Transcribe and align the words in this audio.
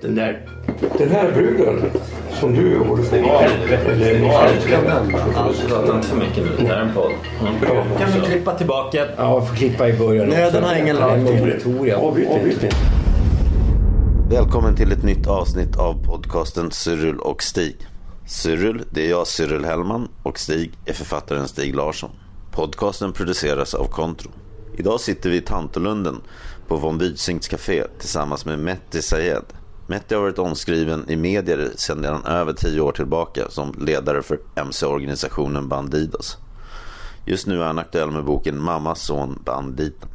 Den 0.00 0.14
där... 0.14 0.48
Den 0.98 1.10
här 1.10 1.32
bruden 1.32 1.90
som 2.40 2.54
du 2.54 2.78
håller 2.78 3.02
på 3.02 3.08
Prata 5.68 5.96
inte 5.96 6.08
för 6.08 6.16
mycket 6.16 6.36
nu. 6.36 6.50
Det 6.58 6.66
här 6.66 6.76
är 6.76 6.80
en 6.80 6.94
podd. 6.94 7.12
Kan 7.98 8.12
vi 8.12 8.20
klippa 8.20 8.54
tillbaka? 8.54 9.06
Ja, 9.16 9.34
jag 9.34 9.48
får 9.48 9.56
klippa 9.56 9.88
i 9.88 9.92
början. 9.92 10.28
Nej, 10.28 10.52
den 10.52 10.64
har 10.64 10.74
ingen 10.74 10.96
inte. 12.50 12.70
Välkommen 14.30 14.76
till 14.76 14.92
ett 14.92 15.02
nytt 15.02 15.26
avsnitt 15.26 15.76
av 15.76 16.04
podcasten 16.04 16.70
Cyril 16.70 17.16
och 17.16 17.42
Stig. 17.42 17.76
Cyril, 18.26 18.82
det 18.90 19.06
är 19.06 19.10
jag 19.10 19.26
Cyril 19.26 19.64
Hellman 19.64 20.08
och 20.22 20.38
Stig 20.38 20.72
är 20.84 20.92
författaren 20.92 21.48
Stig 21.48 21.74
Larsson. 21.74 22.10
Podcasten 22.52 23.12
produceras 23.12 23.74
av 23.74 23.84
Kontro. 23.84 24.30
Idag 24.78 25.00
sitter 25.00 25.30
vi 25.30 25.36
i 25.36 25.40
Tantolunden 25.40 26.20
på 26.68 26.76
von 26.76 26.98
Wydsinks 26.98 27.48
café 27.48 27.84
tillsammans 27.98 28.46
med 28.46 28.58
Metti 28.58 29.02
Sayed. 29.02 29.44
Metti 29.86 30.14
har 30.14 30.22
varit 30.22 30.38
omskriven 30.38 31.10
i 31.10 31.16
medier 31.16 31.70
sedan 31.76 32.24
över 32.24 32.52
tio 32.52 32.80
år 32.80 32.92
tillbaka 32.92 33.42
som 33.48 33.74
ledare 33.80 34.22
för 34.22 34.38
MC-organisationen 34.54 35.68
Bandidos. 35.68 36.38
Just 37.24 37.46
nu 37.46 37.60
är 37.60 37.66
han 37.66 37.78
aktuell 37.78 38.10
med 38.10 38.24
boken 38.24 38.62
Mammas 38.62 39.02
son 39.02 39.42
Banditen. 39.44 40.08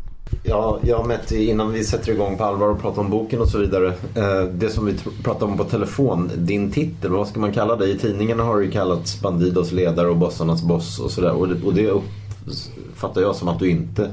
Ja, 0.43 0.79
jag 0.81 1.07
Metti, 1.07 1.49
innan 1.49 1.71
vi 1.71 1.83
sätter 1.83 2.11
igång 2.11 2.37
på 2.37 2.43
allvar 2.43 2.67
och 2.67 2.81
pratar 2.81 3.01
om 3.01 3.09
boken 3.09 3.41
och 3.41 3.47
så 3.47 3.57
vidare. 3.57 3.87
Eh, 4.15 4.43
det 4.43 4.69
som 4.69 4.85
vi 4.85 4.93
pratade 5.23 5.51
om 5.51 5.57
på 5.57 5.63
telefon, 5.63 6.31
din 6.35 6.71
titel, 6.71 7.11
vad 7.11 7.27
ska 7.27 7.39
man 7.39 7.53
kalla 7.53 7.75
det? 7.75 7.87
I 7.87 7.97
tidningarna 7.97 8.43
har 8.43 8.59
ju 8.59 8.71
kallats 8.71 9.21
Bandidos 9.21 9.71
ledare 9.71 10.07
och 10.07 10.17
bossarnas 10.17 10.63
boss 10.63 10.99
och 10.99 11.11
sådär. 11.11 11.31
Och 11.31 11.47
det, 11.47 11.65
och 11.65 11.73
det 11.73 11.89
uppfattar 11.89 13.21
jag 13.21 13.35
som 13.35 13.47
att 13.47 13.59
du 13.59 13.69
inte 13.69 14.09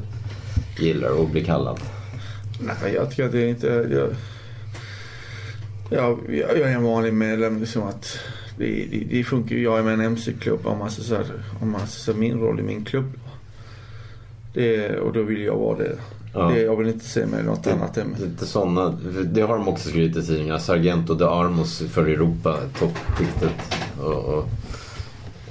gillar 0.79 1.23
att 1.23 1.31
bli 1.31 1.45
kallad. 1.45 1.81
Nej, 2.61 2.95
jag 2.95 3.11
tycker 3.11 3.25
att 3.25 3.33
det 3.33 3.43
är 3.43 3.49
inte... 3.49 3.67
Jag, 3.67 4.09
jag, 5.91 6.19
jag 6.29 6.71
är 6.71 6.75
en 6.75 6.83
vanlig 6.83 7.13
medlem. 7.13 7.61
Liksom 7.61 7.83
att 7.83 8.19
det, 8.59 8.87
det, 8.91 9.05
det 9.11 9.25
funkar 9.25 9.57
ju. 9.57 9.63
Jag 9.63 9.79
är 9.79 9.83
med 9.83 9.91
i 9.91 9.95
en 9.95 10.01
MC-klubb 10.01 10.67
om 10.67 10.79
man 10.79 10.91
säga, 10.91 11.25
om 11.61 11.71
man 11.71 11.81
min 12.15 12.41
roll 12.41 12.61
i 12.61 12.63
min 12.63 12.85
klubb. 12.85 13.13
Det, 14.55 14.99
och 14.99 15.13
då 15.13 15.23
vill 15.23 15.43
jag 15.43 15.57
vara 15.57 15.79
det. 15.79 15.97
Ja. 16.35 16.49
det 16.49 16.61
jag 16.61 16.77
vill 16.77 16.89
inte 16.89 17.05
se 17.05 17.27
mig 17.27 17.43
något 17.43 17.67
annat 17.67 17.97
än 17.97 18.17
Lite 18.21 18.47
sådana, 18.47 18.99
det 19.25 19.41
har 19.41 19.59
de 19.59 19.69
också 19.69 19.89
skrivit 19.89 20.17
i 20.17 20.23
tidningarna. 20.27 20.59
Sargento 20.59 21.15
de 21.15 21.25
Armos 21.25 21.79
för 21.79 22.07
Europa, 22.07 22.59
toppskiktet. 22.79 23.53
Och, 24.01 24.25
och, 24.25 24.49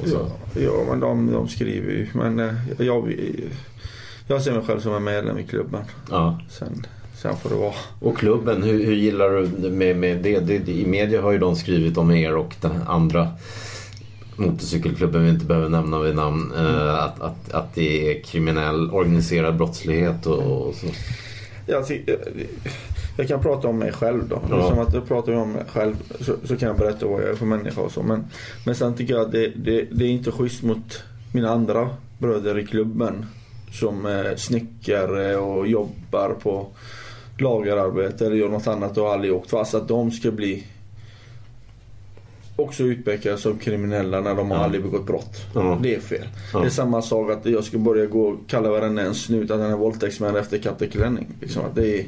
och 0.02 0.08
så. 0.08 0.32
Ja, 0.54 0.62
ja 0.62 0.86
men 0.90 1.00
de, 1.00 1.32
de 1.32 1.48
skriver 1.48 1.92
ju. 1.92 2.08
Men 2.14 2.40
eh, 2.40 2.54
jag, 2.78 3.16
jag 4.28 4.42
ser 4.42 4.52
mig 4.52 4.62
själv 4.62 4.80
som 4.80 4.94
en 4.94 5.04
medlem 5.04 5.38
i 5.38 5.44
klubben. 5.44 5.84
Ja. 6.10 6.40
Sen, 6.50 6.86
sen 7.22 7.38
får 7.38 7.50
det 7.50 7.56
vara. 7.56 7.74
Och 8.00 8.18
klubben, 8.18 8.64
hur, 8.64 8.86
hur 8.86 8.96
gillar 8.96 9.30
du 9.30 9.70
med, 9.70 9.98
med 9.98 10.18
det? 10.18 10.40
det? 10.40 10.58
det- 10.58 10.72
I 10.72 10.86
media 10.86 11.22
har 11.22 11.32
ju 11.32 11.38
de 11.38 11.56
skrivit 11.56 11.98
om 11.98 12.12
er 12.12 12.36
och 12.36 12.56
den 12.62 12.82
andra 12.88 13.28
motorcykelklubben 14.36 15.24
vi 15.24 15.30
inte 15.30 15.46
behöver 15.46 15.70
nämna 15.70 16.00
vid 16.00 16.16
namn. 16.16 16.54
Eh, 16.58 17.04
att, 17.04 17.22
att, 17.22 17.52
att 17.52 17.76
det 17.76 18.12
är 18.12 18.22
kriminell 18.24 18.92
organiserad 18.92 19.58
brottslighet 19.58 20.26
och, 20.26 20.68
och 20.68 20.76
så. 20.76 20.88
Jag, 21.66 21.88
ty- 21.88 22.02
jag, 22.06 22.18
jag 23.18 23.28
kan 23.28 23.42
prata 23.42 23.68
om 23.68 23.78
mig 23.80 23.92
själv 23.92 24.28
då. 24.28 24.42
Ja. 24.50 24.70
Som 24.70 24.80
att 24.80 24.94
jag 24.94 25.08
pratar 25.08 25.34
om 25.34 25.52
mig 25.52 25.64
själv 25.74 25.96
så, 26.20 26.36
så 26.44 26.58
kan 26.58 26.68
jag 26.68 26.78
berätta 26.78 27.08
vad 27.08 27.22
jag 27.22 27.30
är 27.30 27.36
för 27.36 27.46
människa 27.46 27.82
och 27.82 27.92
så. 27.92 28.04
Men, 28.04 28.26
men 28.66 28.76
sen 28.76 28.94
tycker 28.96 29.14
jag 29.14 29.26
att 29.26 29.32
det, 29.32 29.48
det, 29.56 29.88
det 29.92 30.06
är 30.06 30.10
inte 30.10 30.32
schysst 30.32 30.64
mot 30.64 31.04
mina 31.32 31.50
andra 31.50 31.90
bröder 32.20 32.60
i 32.60 32.66
klubben. 32.68 33.26
Som 33.72 34.06
är 34.06 34.36
snickare 34.36 35.36
och 35.38 35.68
jobbar 35.68 36.30
på 36.44 36.68
lagerarbete 37.42 38.26
eller 38.26 38.36
gör 38.36 38.50
något 38.50 38.68
annat 38.68 38.98
och 38.98 39.12
aldrig 39.14 39.34
åkt 39.34 39.50
fast. 39.50 39.74
Att 39.74 39.88
de 39.88 40.12
ska 40.12 40.32
bli 40.32 40.64
också 42.56 42.84
utpekade 42.84 43.38
som 43.38 43.58
kriminella 43.58 44.22
när 44.22 44.36
de 44.36 44.52
har 44.52 44.58
Ja. 44.58 44.64
aldrig 44.64 44.84
begått 44.84 45.06
brott. 45.06 45.36
Ja. 45.56 45.80
Det 45.84 45.96
är 45.96 46.00
fel. 46.00 46.28
Ja. 46.54 46.60
Det 46.60 46.66
är 46.66 46.70
samma 46.70 47.02
sak 47.02 47.32
att 47.32 47.46
jag 47.46 47.64
ska 47.64 47.78
börja 47.78 48.06
gå 48.06 48.22
och 48.28 48.38
kalla 48.48 48.70
varenda 48.70 49.02
en 49.02 49.16
snut 49.16 49.52
att 49.52 49.60
han 49.60 49.72
är 49.72 49.76
våldtäktsman 49.78 50.36
efter 50.36 50.58
Katte 50.58 50.88
Klänning. 50.88 51.28
Liksom 51.42 51.64
det, 51.76 52.00
är, 52.00 52.06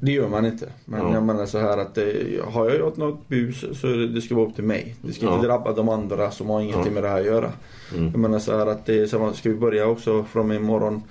det 0.00 0.12
gör 0.12 0.28
man 0.28 0.46
inte. 0.46 0.68
Men 0.84 1.00
Ja. 1.00 1.14
jag 1.14 1.22
menar 1.22 1.46
så 1.46 1.58
här 1.58 1.78
att 1.78 1.94
det, 1.94 2.14
har 2.52 2.68
jag 2.70 2.78
gjort 2.78 2.96
något 2.96 3.28
bus 3.28 3.64
så 3.80 3.86
det, 3.86 4.08
det 4.08 4.20
ska 4.20 4.34
vara 4.34 4.46
upp 4.46 4.54
till 4.54 4.64
mig. 4.64 4.94
Det 5.02 5.12
ska 5.12 5.34
inte 5.34 5.46
drabba 5.46 5.72
de 5.72 5.88
andra 5.88 6.30
som 6.30 6.50
har 6.50 6.60
ingenting 6.60 6.92
med 6.94 7.02
det 7.02 7.08
här 7.08 7.20
att 7.20 7.26
göra. 7.26 7.52
Mm. 7.96 8.10
Jag 8.10 8.20
menar 8.20 8.38
så 8.38 8.58
här 8.58 8.66
att 8.66 8.86
det 8.86 8.98
är 9.00 9.06
samma, 9.06 9.32
ska 9.32 9.48
vi 9.48 9.54
börja 9.54 9.86
också 9.86 10.24
från 10.24 10.52
imorgon 10.52 11.02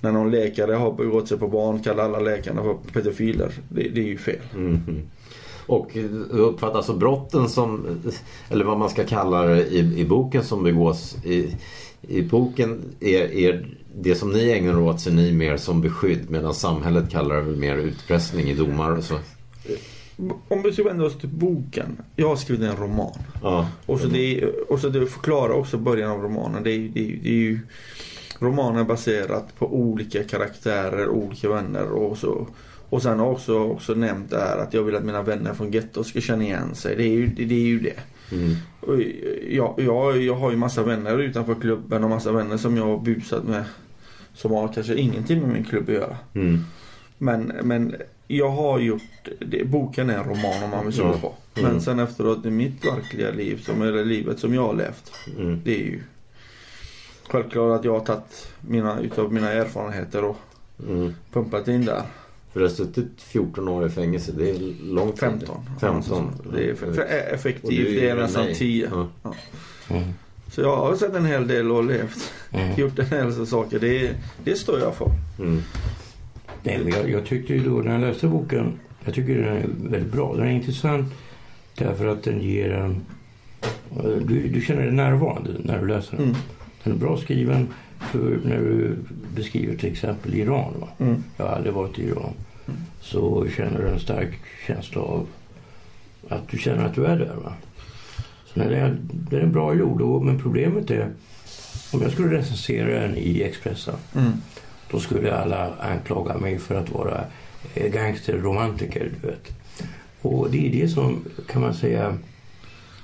när 0.00 0.12
någon 0.12 0.30
läkare 0.30 0.72
har 0.72 0.92
begått 0.92 1.28
sig 1.28 1.38
på 1.38 1.48
barn 1.48 1.82
kallar 1.82 2.04
alla 2.04 2.20
läkarna 2.20 2.62
för 2.62 2.74
pedofiler. 2.92 3.52
Det, 3.68 3.88
det 3.88 4.00
är 4.00 4.04
ju 4.04 4.18
fel. 4.18 4.40
Mhm. 4.54 5.02
Och 5.66 5.90
du 5.92 6.38
uppfattar 6.38 6.76
alltså 6.76 6.94
brotten 6.94 7.48
som, 7.48 7.86
eller 8.48 8.64
vad 8.64 8.78
man 8.78 8.90
ska 8.90 9.04
kalla 9.04 9.42
det 9.42 9.66
i, 9.66 10.00
i 10.00 10.04
boken 10.04 10.44
som 10.44 10.62
begås 10.62 11.16
i, 11.24 11.56
i 12.02 12.22
boken 12.22 12.82
är, 13.00 13.32
är 13.34 13.66
det 13.94 14.14
som 14.14 14.32
ni 14.32 14.50
ägnar 14.50 14.80
åt 14.80 15.00
ser 15.00 15.10
ni 15.10 15.32
mer 15.32 15.56
som 15.56 15.80
beskydd 15.80 16.30
medan 16.30 16.54
samhället 16.54 17.10
kallar 17.10 17.42
det 17.42 17.56
mer 17.56 17.76
utpressning 17.76 18.48
i 18.48 18.54
domar 18.54 18.90
och 18.90 19.04
så. 19.04 19.18
Om 20.48 20.62
vi 20.62 20.72
ska 20.72 20.82
vända 20.82 21.04
oss 21.04 21.18
till 21.18 21.28
boken. 21.28 22.02
Jag 22.16 22.28
har 22.28 22.36
skrivit 22.36 22.70
en 22.70 22.76
roman. 22.76 23.18
Ja. 23.42 23.68
Och 23.86 24.00
så, 24.00 24.06
det, 24.06 24.44
och 24.68 24.80
så 24.80 24.88
det 24.88 25.06
förklarar 25.06 25.52
också 25.52 25.78
början 25.78 26.10
av 26.10 26.22
romanen. 26.22 26.62
Det 26.62 26.70
är, 26.70 26.78
det 26.78 27.00
är, 27.00 27.18
det 27.22 27.28
är 27.28 27.32
ju 27.32 27.58
romanen 28.40 28.80
är 28.80 28.84
baserat 28.84 29.58
på 29.58 29.74
olika 29.74 30.24
karaktärer, 30.24 31.08
olika 31.08 31.48
vänner 31.48 31.92
och 31.92 32.18
så. 32.18 32.46
Och 32.88 33.02
sen 33.02 33.18
har 33.18 33.26
jag 33.26 33.34
också, 33.34 33.58
också 33.58 33.94
nämnt 33.94 34.30
det 34.30 34.38
här 34.38 34.58
att 34.58 34.74
jag 34.74 34.82
vill 34.82 34.96
att 34.96 35.04
mina 35.04 35.22
vänner 35.22 35.54
från 35.54 35.70
getto 35.70 36.04
ska 36.04 36.20
känna 36.20 36.44
igen 36.44 36.74
sig. 36.74 36.96
Det 36.96 37.02
är 37.02 37.08
ju 37.08 37.26
det. 37.26 37.44
det, 37.44 37.54
är 37.54 37.66
ju 37.66 37.80
det. 37.80 38.00
Mm. 38.32 38.56
Jag, 39.50 39.74
jag, 39.78 40.22
jag 40.22 40.34
har 40.34 40.50
ju 40.50 40.56
massa 40.56 40.82
vänner 40.82 41.18
utanför 41.18 41.54
klubben 41.54 42.04
och 42.04 42.10
massa 42.10 42.32
vänner 42.32 42.56
som 42.56 42.76
jag 42.76 42.84
har 42.84 42.98
busat 42.98 43.44
med. 43.44 43.64
Som 44.34 44.52
har 44.52 44.68
kanske 44.68 44.94
ingenting 44.94 45.40
med 45.40 45.48
min 45.48 45.64
klubb 45.64 45.88
att 45.88 45.94
göra. 45.94 46.16
Mm. 46.34 46.64
Men, 47.18 47.52
men 47.62 47.94
jag 48.26 48.50
har 48.50 48.78
gjort, 48.78 49.28
det, 49.38 49.64
boken 49.64 50.10
är 50.10 50.18
en 50.18 50.24
roman 50.24 50.64
om 50.64 50.70
man 50.70 50.84
vill 50.84 50.94
så 50.94 51.12
på. 51.12 51.34
Mm. 51.54 51.72
Men 51.72 51.80
sen 51.80 51.98
efteråt 51.98 52.46
i 52.46 52.50
mitt 52.50 52.84
verkliga 52.84 53.30
liv, 53.30 53.62
som 53.62 53.82
är 53.82 53.92
det 53.92 54.04
livet 54.04 54.38
som 54.38 54.54
jag 54.54 54.62
har 54.62 54.74
levt. 54.74 55.12
Mm. 55.38 55.60
Det 55.64 55.74
är 55.74 55.84
ju 55.84 56.02
självklart 57.30 57.78
att 57.78 57.84
jag 57.84 57.92
har 57.92 58.00
tagit 58.06 58.48
mina, 58.60 59.00
utav 59.00 59.32
mina 59.32 59.52
erfarenheter 59.52 60.24
och 60.24 60.36
Mm. 60.88 61.14
pumpat 61.32 61.68
in 61.68 61.84
där. 61.84 62.02
För 62.52 62.60
du 62.60 62.66
har 62.66 62.70
suttit 62.74 63.22
14 63.22 63.68
år 63.68 63.86
i 63.86 63.90
fängelse, 63.90 64.32
det 64.32 64.50
är 64.50 64.84
långt. 64.92 65.18
15. 65.18 65.56
15. 65.80 66.30
Det 66.52 66.70
är 66.70 66.74
för, 66.74 67.02
effektivt, 67.34 68.00
det 68.00 68.08
är 68.08 68.16
nästan 68.16 68.44
nej. 68.44 68.54
10. 68.54 68.88
Ja. 68.92 69.08
Ja. 69.22 69.34
Mm. 69.96 70.08
Så 70.52 70.60
jag 70.60 70.76
har 70.76 70.96
sett 70.96 71.14
en 71.14 71.26
hel 71.26 71.46
del 71.48 71.70
och 71.70 71.84
levt. 71.84 72.32
Mm. 72.52 72.80
Gjort 72.80 72.98
en 72.98 73.06
hel 73.06 73.34
del 73.34 73.46
saker. 73.46 73.78
Det, 73.78 74.10
det 74.44 74.54
står 74.54 74.78
jag 74.80 74.94
för. 74.94 75.10
Mm. 75.38 75.62
Nej, 76.62 76.88
jag, 76.96 77.10
jag 77.10 77.26
tyckte 77.26 77.52
ju 77.54 77.64
då 77.64 77.70
när 77.70 77.92
jag 77.92 78.00
läste 78.00 78.26
boken, 78.26 78.78
jag 79.04 79.14
tycker 79.14 79.34
den 79.34 79.56
är 79.56 79.66
väldigt 79.90 80.12
bra. 80.12 80.34
Den 80.36 80.46
är 80.46 80.50
intressant 80.52 81.12
därför 81.78 82.06
att 82.06 82.22
den 82.22 82.40
ger 82.40 82.70
en... 82.70 83.00
Du, 84.26 84.48
du 84.48 84.60
känner 84.60 84.82
dig 84.82 84.92
närvarande 84.92 85.50
när 85.58 85.78
du 85.80 85.86
läser 85.88 86.16
den. 86.16 86.36
Mm. 86.84 86.84
Den 86.84 86.92
är 86.92 86.96
bra 86.96 87.16
skriven 87.16 87.68
för 87.98 88.40
när 88.44 88.56
du 88.58 88.96
beskriver 89.34 89.76
till 89.76 89.92
exempel 89.92 90.34
Iran. 90.34 90.74
Va? 90.80 90.88
Mm. 90.98 91.24
Jag 91.36 91.44
har 91.46 91.52
aldrig 91.56 91.74
varit 91.74 91.98
i 91.98 92.02
Iran. 92.02 92.32
Så 93.00 93.46
känner 93.56 93.82
du 93.82 93.88
en 93.88 94.00
stark 94.00 94.32
känsla 94.66 95.00
av 95.00 95.26
att 96.28 96.48
du 96.48 96.58
känner 96.58 96.84
att 96.84 96.94
du 96.94 97.06
är 97.06 97.16
där. 97.18 97.34
Va? 97.44 97.52
Så 98.46 98.60
den 98.60 98.72
är, 98.72 98.96
den 99.12 99.40
är 99.40 99.46
bra 99.46 99.74
gjord. 99.74 100.00
Och, 100.02 100.24
men 100.24 100.38
problemet 100.38 100.90
är 100.90 101.08
om 101.92 102.02
jag 102.02 102.12
skulle 102.12 102.38
recensera 102.38 103.00
den 103.00 103.16
i 103.16 103.42
Expressen 103.42 103.94
Mm. 104.16 104.32
då 104.90 105.00
skulle 105.00 105.36
alla 105.36 105.74
anklaga 105.80 106.38
mig 106.38 106.58
för 106.58 106.74
att 106.74 106.90
vara 106.90 107.24
eh, 107.74 107.92
gangsterromantiker, 107.92 109.10
du 109.20 109.26
vet. 109.28 109.48
Och 110.22 110.50
det 110.50 110.66
är 110.66 110.72
det 110.82 110.88
som, 110.88 111.24
kan 111.48 111.62
man 111.62 111.74
säga, 111.74 112.18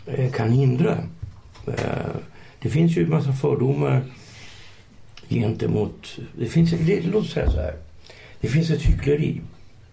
eh, 0.06 0.30
kan 0.32 0.50
hindra. 0.52 0.98
Eh, 1.66 2.16
Det 2.66 2.70
finns 2.70 2.96
ju 2.96 3.04
en 3.04 3.10
massa 3.10 3.32
fördomar 3.32 4.02
gentemot... 5.28 6.18
Det 6.38 6.46
finns, 6.46 6.70
det, 6.70 7.00
låt 7.00 7.24
oss 7.24 7.32
säga 7.32 7.50
så 7.50 7.60
här. 7.60 7.74
Det 8.40 8.48
finns 8.48 8.70
ett 8.70 8.82
hyckleri. 8.82 9.40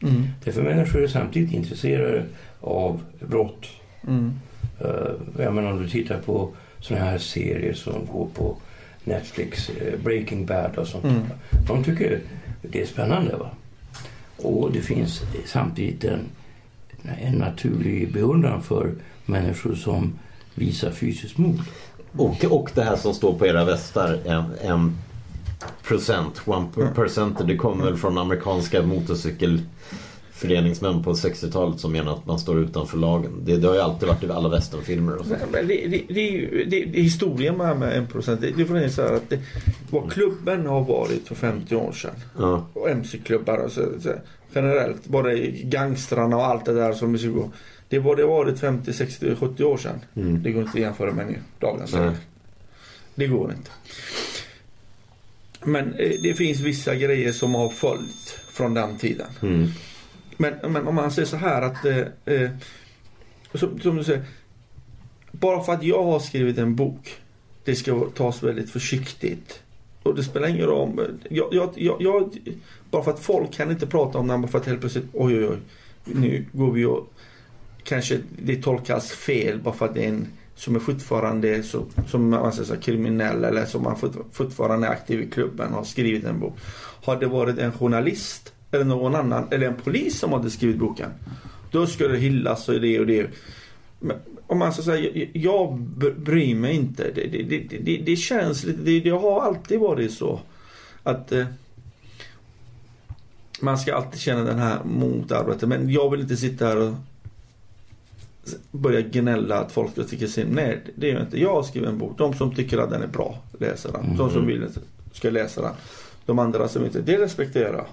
Mm. 0.02 0.28
Därför 0.44 0.62
människor 0.62 1.04
är 1.04 1.08
samtidigt 1.08 1.54
intresserade 1.54 2.26
av 2.62 3.02
brott. 3.20 3.68
Mm. 4.08 4.34
Uh, 4.82 5.44
jag 5.44 5.54
menar 5.54 5.72
om 5.72 5.84
du 5.84 5.90
tittar 5.90 6.20
på 6.20 6.50
sådana 6.80 7.06
här 7.06 7.18
serier 7.18 7.74
som 7.74 8.06
går 8.14 8.28
på 8.34 8.58
Netflix, 9.04 9.70
uh, 9.70 10.04
Breaking 10.04 10.46
Bad 10.46 10.78
och 10.78 10.88
sånt. 10.88 11.06
Mm. 11.06 11.22
De 11.68 11.84
tycker 11.84 12.20
det 12.62 12.82
är 12.82 12.86
spännande. 12.86 13.38
va 13.38 13.50
Och 14.38 14.72
det 14.72 14.82
finns 14.82 15.22
samtidigt 15.46 16.04
en, 16.04 16.20
en 17.22 17.36
naturlig 17.36 18.14
beundran 18.14 18.64
för 18.64 18.94
människor 19.26 19.76
som 19.76 20.14
visar 20.56 20.92
fysiskt 20.92 21.38
mod. 21.38 21.62
Och, 22.18 22.46
och 22.46 22.72
det 22.74 22.84
här 22.84 22.96
som 22.96 23.14
står 23.14 23.34
på 23.34 23.48
era 23.48 23.66
västar, 23.66 24.20
en, 24.26 24.44
en 24.62 24.98
procent, 25.84 26.42
one 26.46 26.68
percent, 26.96 27.48
det 27.48 27.58
kommer 27.58 27.86
väl 27.86 27.98
från 27.98 28.18
amerikanska 28.18 28.84
motorcykelföreningsmän 28.84 31.04
på 31.04 31.14
60-talet 31.14 31.80
som 31.80 31.92
menar 31.92 32.14
att 32.14 32.26
man 32.26 32.40
står 32.40 32.60
utanför 32.60 32.98
lagen. 32.98 33.42
Det, 33.46 33.58
det 33.58 33.68
har 33.68 33.76
ju 33.76 33.82
alltid 33.82 34.10
varit 34.10 34.24
i 34.24 34.32
alla 34.32 34.50
västernfilmer 34.50 35.16
och 35.16 35.26
så. 35.26 35.36
Men 35.52 35.68
det, 35.68 35.88
det, 35.88 36.02
det, 36.10 36.30
är 36.30 36.66
det, 36.66 36.86
det, 36.86 37.02
historien 37.02 37.58
med, 37.58 37.80
med 37.80 38.08
1% 38.08 38.38
det, 38.42 38.52
det 38.52 38.66
får 38.66 38.78
jag 38.78 38.92
säga 38.92 39.16
att 39.16 39.30
det, 39.30 39.40
vad 39.90 40.12
klubben 40.12 40.66
har 40.66 40.82
varit 40.82 41.28
för 41.28 41.36
50 41.36 41.76
år 41.76 41.92
sedan. 41.92 42.16
Ja. 42.38 42.68
Och 42.74 42.90
MC-klubbar 42.90 43.58
och 43.58 43.72
så, 43.72 43.86
så, 44.00 44.10
generellt. 44.56 45.06
Både 45.06 45.38
gangstrarna 45.48 46.38
och 46.38 46.46
allt 46.46 46.66
det 46.66 46.74
där 46.74 46.94
som 46.94 47.14
vi 47.14 47.20
ska 47.20 47.30
gå. 47.30 47.52
Det 47.94 48.00
var 48.00 48.16
det 48.16 48.26
varit 48.26 48.60
50, 48.60 48.94
60, 48.94 49.36
70 49.36 49.64
år 49.64 49.78
sedan. 49.78 50.00
Mm. 50.16 50.44
Det 50.44 50.52
går 50.52 50.62
inte 50.62 50.78
att 50.78 50.82
jämföra 50.82 51.12
med 51.12 51.28
nu, 51.28 51.40
dagens 51.60 51.94
läge. 51.94 52.18
Det 53.16 53.28
går 53.28 53.52
inte. 53.52 53.72
Men 55.64 55.94
eh, 55.94 56.12
det 56.24 56.34
finns 56.34 56.60
vissa 56.60 56.96
grejer 56.96 57.32
som 57.32 57.56
har 57.56 57.70
följt 57.70 58.40
från 58.52 58.74
den 58.74 58.98
tiden. 58.98 59.28
Mm. 59.42 59.68
Men, 60.38 60.54
men 60.72 60.88
om 60.88 60.96
man 60.96 61.12
säger 61.12 61.26
så 61.26 61.38
här 61.38 61.62
att 61.62 61.86
eh, 61.86 61.98
eh, 62.26 62.50
som, 63.54 63.80
som 63.80 63.96
du 63.96 64.04
säger. 64.04 64.26
Bara 65.32 65.64
för 65.64 65.74
att 65.74 65.84
jag 65.84 66.04
har 66.04 66.20
skrivit 66.20 66.58
en 66.58 66.76
bok. 66.76 67.16
Det 67.64 67.76
ska 67.76 68.10
tas 68.16 68.44
väldigt 68.44 68.70
försiktigt. 68.70 69.60
Och 70.04 70.16
det 70.16 70.24
spelar 70.24 70.48
ingen 70.48 70.66
roll. 70.66 71.18
Jag, 71.30 71.48
jag, 71.52 71.74
jag, 71.76 72.02
jag, 72.02 72.38
bara 72.92 73.04
för 73.04 73.12
att 73.12 73.20
folk 73.20 73.54
kan 73.54 73.72
inte 73.72 73.88
prata 73.88 74.18
om 74.18 74.28
det 74.28 74.38
bara 74.38 74.48
för 74.48 74.58
att 74.58 74.66
helt 74.66 74.80
plötsligt 74.80 75.08
oj 75.14 75.38
oj 75.38 75.46
oj. 75.46 75.58
Nu 76.06 76.46
går 76.52 76.72
vi 76.72 76.86
och 76.86 77.13
kanske 77.84 78.20
det 78.44 78.62
tolkas 78.62 79.12
fel 79.12 79.60
bara 79.60 79.74
för 79.74 79.86
att 79.86 79.94
det 79.94 80.04
är 80.04 80.10
en 80.10 80.28
som 80.56 80.76
är 80.76 80.80
fortfarande 80.80 81.64
så, 81.64 81.86
som 82.08 82.30
man 82.30 82.54
säger 82.54 82.68
så, 82.68 82.78
kriminell 82.78 83.44
eller 83.44 83.66
som 83.66 83.84
man 83.84 83.96
fortfarande 84.32 84.88
är 84.88 84.92
aktiv 84.92 85.22
i 85.22 85.30
klubben 85.30 85.70
och 85.70 85.78
har 85.78 85.84
skrivit 85.84 86.24
en 86.24 86.40
bok. 86.40 86.58
Har 87.04 87.20
det 87.20 87.28
varit 87.28 87.58
en 87.58 87.72
journalist 87.72 88.54
eller 88.72 88.86
någon 88.86 89.16
annan 89.16 89.48
eller 89.52 89.68
en 89.68 89.76
polis 89.76 90.20
som 90.20 90.34
hade 90.34 90.50
skrivit 90.50 90.78
boken. 90.78 91.10
Då 91.72 91.88
skulle 91.88 92.14
det 92.14 92.20
hyllas 92.20 92.70
och 92.70 92.82
det 92.82 93.00
och 93.00 93.08
det. 93.08 93.30
Men 94.00 94.18
om 94.48 94.58
man 94.58 94.74
så 94.74 94.84
säga, 94.84 95.28
jag, 95.34 95.80
bryr 96.18 96.56
mig 96.56 96.76
inte. 96.76 97.12
Det, 97.16 97.28
det, 97.28 97.44
det, 97.44 97.78
det, 97.78 97.98
det 97.98 98.16
känns 98.16 98.64
lite, 98.64 98.82
det, 98.82 99.00
det 99.00 99.10
har 99.10 99.42
alltid 99.42 99.80
varit 99.80 100.12
så. 100.12 100.40
Att 101.04 101.32
eh, 101.32 101.46
man 103.62 103.78
ska 103.78 103.96
alltid 103.96 104.20
känna 104.20 104.44
den 104.44 104.60
här 104.60 104.84
motarbetet. 104.84 105.70
Men 105.70 105.90
jag 105.90 106.10
vill 106.10 106.22
inte 106.22 106.38
sitta 106.38 106.66
här 106.66 106.78
och 106.78 106.94
börja 108.72 109.02
gnälla 109.02 109.60
att 109.60 109.72
folk 109.72 110.10
tycka 110.10 110.28
sin. 110.28 110.48
Nej, 110.48 110.82
det 110.96 111.08
gör 111.08 111.14
jag 111.14 111.24
inte. 111.24 111.40
Jag 111.42 111.54
har 111.54 111.64
skrivit 111.64 111.90
en 111.90 111.98
bok. 111.98 112.18
De 112.18 112.34
som 112.34 112.56
tycker 112.56 112.78
att 112.78 112.90
den 112.90 113.02
är 113.02 113.08
bra 113.08 113.38
läser 113.60 113.92
den. 113.92 114.18
De 114.18 114.30
som 114.30 114.48
vill 114.48 114.68
ska 115.12 115.30
läsa 115.30 115.62
den. 115.62 115.74
De 116.26 116.40
andra 116.40 116.68
som 116.68 116.86
inte. 116.86 117.02
Det 117.02 117.18
respekterar 117.18 117.74
jag. 117.74 117.86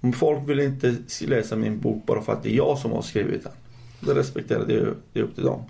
Om 0.00 0.12
folk 0.12 0.48
vill 0.48 0.60
inte 0.60 0.94
läsa 1.26 1.56
min 1.56 1.80
bok 1.80 2.06
bara 2.06 2.22
för 2.22 2.32
att 2.32 2.42
det 2.42 2.52
är 2.52 2.56
jag 2.56 2.78
som 2.78 2.92
har 2.92 3.02
skrivit 3.02 3.42
den. 3.44 3.52
Det 4.00 4.14
respekterar 4.20 4.58
jag. 4.58 4.68
Det 4.68 4.74
är, 4.74 4.94
det 5.12 5.20
är 5.20 5.24
upp 5.24 5.34
till 5.34 5.44
dem. 5.44 5.60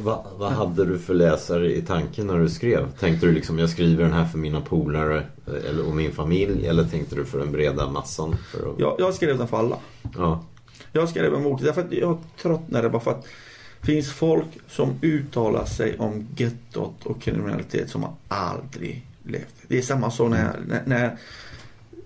Va, 0.00 0.26
vad 0.38 0.52
hade 0.52 0.84
du 0.84 0.98
för 0.98 1.14
läsare 1.14 1.76
i 1.76 1.82
tanken 1.82 2.26
när 2.26 2.38
du 2.38 2.48
skrev? 2.48 2.92
Tänkte 2.98 3.26
du 3.26 3.32
liksom 3.32 3.58
jag 3.58 3.70
skriver 3.70 4.04
den 4.04 4.12
här 4.12 4.24
för 4.24 4.38
mina 4.38 4.60
polare 4.60 5.16
eh, 5.46 5.70
eller, 5.70 5.88
och 5.88 5.94
min 5.94 6.12
familj 6.12 6.66
eller 6.66 6.84
tänkte 6.84 7.16
du 7.16 7.24
för 7.24 7.38
den 7.38 7.52
breda 7.52 7.90
massan? 7.90 8.32
Att, 8.32 8.78
Jag, 8.78 8.96
jag 8.98 9.14
skrev 9.14 9.38
den 9.38 9.48
för 9.48 9.56
alla. 9.56 9.76
ja. 10.16 10.44
Jag 10.92 11.08
skrev 11.08 11.34
en 11.34 11.42
bok 11.42 11.62
därför 11.62 11.80
att 11.80 11.92
jag 11.92 12.18
tröttnade 12.42 12.88
bara 12.88 13.02
för 13.02 13.10
att 13.10 13.26
det 13.80 13.86
finns 13.86 14.12
folk 14.12 14.46
som 14.68 14.98
uttalar 15.02 15.64
sig 15.64 15.98
om 15.98 16.26
gettot 16.36 17.06
och 17.06 17.22
kriminalitet 17.22 17.90
som 17.90 18.02
har 18.02 18.12
aldrig 18.28 19.06
levt. 19.22 19.54
Det 19.68 19.78
är 19.78 19.82
samma 19.82 20.10
sak 20.10 20.30
när, 20.30 20.60
när, 20.68 20.82
när, 20.86 21.18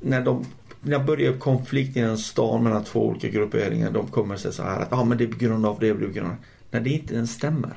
när 0.00 0.24
de 0.24 0.44
när 0.80 0.98
börjar 0.98 1.32
konflikt 1.32 1.96
i 1.96 2.00
en 2.00 2.18
stan 2.18 2.64
mellan 2.64 2.84
två 2.84 3.06
olika 3.06 3.28
grupperingar. 3.28 3.90
De 3.90 4.06
kommer 4.06 4.34
att 4.34 4.40
säga 4.40 4.52
så 4.52 4.62
här 4.62 4.80
att 4.80 4.92
ah, 4.92 5.04
men 5.04 5.18
det 5.18 5.24
är 5.24 5.28
på 5.28 5.38
grund 5.38 5.66
av 5.66 5.78
det, 5.80 5.86
det 5.86 5.90
är 5.90 5.94
på 5.94 6.12
grund 6.12 6.30
av 6.30 6.32
det. 6.32 6.38
När 6.70 6.80
det 6.80 6.90
inte 6.90 7.14
ens 7.14 7.30
stämmer. 7.30 7.76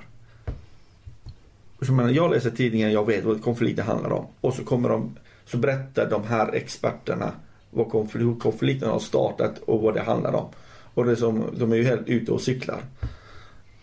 Så 1.82 1.88
jag, 1.88 1.94
menar, 1.94 2.10
jag 2.10 2.32
läser 2.32 2.52
tidningen, 2.52 2.92
jag 2.92 3.06
vet 3.06 3.26
vad 3.26 3.44
konflikten 3.44 3.86
handlar 3.86 4.12
om. 4.12 4.26
Och 4.42 4.54
så 4.54 4.64
kommer 4.64 4.90
de, 4.90 5.18
så 5.46 5.58
berättar 5.58 6.10
de 6.10 6.24
här 6.24 6.56
experterna 6.56 7.32
vad 7.70 7.90
konflikt, 7.90 8.26
hur 8.26 8.36
konflikten 8.36 8.90
har 8.90 9.00
startat 9.00 9.60
och 9.60 9.82
vad 9.82 9.94
det 9.94 10.02
handlar 10.02 10.34
om. 10.34 10.50
Och 10.94 11.06
det 11.06 11.12
är 11.12 11.16
som, 11.16 11.46
de 11.58 11.72
är 11.72 11.76
ju 11.76 11.84
helt 11.84 12.08
ute 12.08 12.32
och 12.32 12.42
cyklar. 12.42 12.82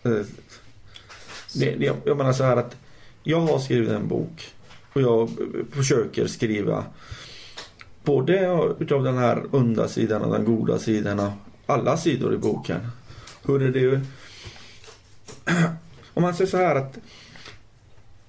Eh, 0.03 0.11
Det, 1.53 1.75
det, 1.75 1.95
jag 2.05 2.17
menar 2.17 2.33
så 2.33 2.43
här 2.43 2.57
att 2.57 2.75
jag 3.23 3.39
har 3.41 3.59
skrivit 3.59 3.89
en 3.89 4.07
bok 4.07 4.53
och 4.93 5.01
jag 5.01 5.29
försöker 5.71 6.27
skriva 6.27 6.85
både 8.03 8.59
utav 8.79 9.03
den 9.03 9.17
här 9.17 9.43
onda 9.55 9.87
sidan 9.87 10.21
och 10.21 10.33
den 10.33 10.45
goda 10.45 10.79
sidan 10.79 11.19
och 11.19 11.31
alla 11.65 11.97
sidor 11.97 12.33
i 12.33 12.37
boken. 12.37 12.87
Hur 13.45 13.61
är 13.61 13.69
det 13.71 14.01
Om 16.13 16.23
man 16.23 16.33
säger 16.33 16.51
så 16.51 16.57
här 16.57 16.75
att 16.75 16.97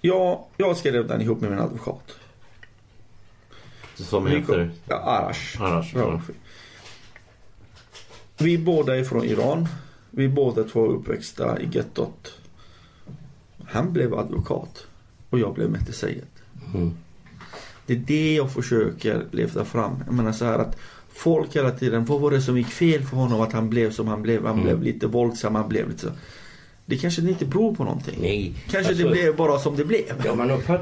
jag, 0.00 0.44
jag 0.56 0.76
skrev 0.76 1.06
den 1.08 1.20
ihop 1.20 1.40
med 1.40 1.50
min 1.50 1.60
advokat. 1.60 2.16
Som 3.94 4.26
heter? 4.26 4.70
Ja, 4.88 4.96
Arash. 4.96 5.62
Arash, 5.62 5.96
ja. 5.96 6.20
Vi 8.40 8.58
båda 8.58 8.96
är 8.96 9.04
från 9.04 9.24
Iran. 9.24 9.68
Vi 10.10 10.28
båda 10.28 10.64
två 10.64 10.86
uppväxta 10.86 11.60
i 11.60 11.68
gettot. 11.72 12.32
Han 13.68 13.92
blev 13.92 14.14
advokat 14.14 14.86
och 15.30 15.38
jag 15.38 15.54
blev 15.54 15.70
Mehdi 15.70 15.92
Sayed. 15.92 16.24
Mm. 16.74 16.90
Det 17.86 17.92
är 17.92 17.96
det 18.06 18.34
jag 18.34 18.52
försöker 18.52 19.24
lyfta 19.30 19.64
fram. 19.64 20.02
Jag 20.06 20.14
menar 20.14 20.32
så 20.32 20.44
här 20.44 20.58
att 20.58 20.76
folk 21.08 21.56
hela 21.56 21.70
tiden, 21.70 22.04
vad 22.04 22.20
var 22.20 22.30
det 22.30 22.40
som 22.42 22.58
gick 22.58 22.66
fel 22.68 23.02
för 23.02 23.16
honom 23.16 23.40
att 23.40 23.52
han 23.52 23.70
blev 23.70 23.90
som 23.92 24.08
han 24.08 24.22
blev? 24.22 24.44
Han 24.46 24.52
Mm. 24.54 24.64
blev 24.64 24.82
lite 24.82 25.06
våldsam, 25.06 25.54
han 25.54 25.68
blev 25.68 25.88
lite 25.88 26.00
så. 26.00 26.08
Det 26.86 26.96
kanske 26.96 27.22
inte 27.22 27.44
beror 27.44 27.74
på 27.74 27.84
någonting. 27.84 28.18
Nej. 28.20 28.54
Kanske 28.70 28.78
Alltså, 28.92 29.04
det 29.04 29.10
blev 29.10 29.36
bara 29.36 29.58
som 29.58 29.76
det 29.76 29.84
blev. 29.84 30.02
Ja, 30.24 30.34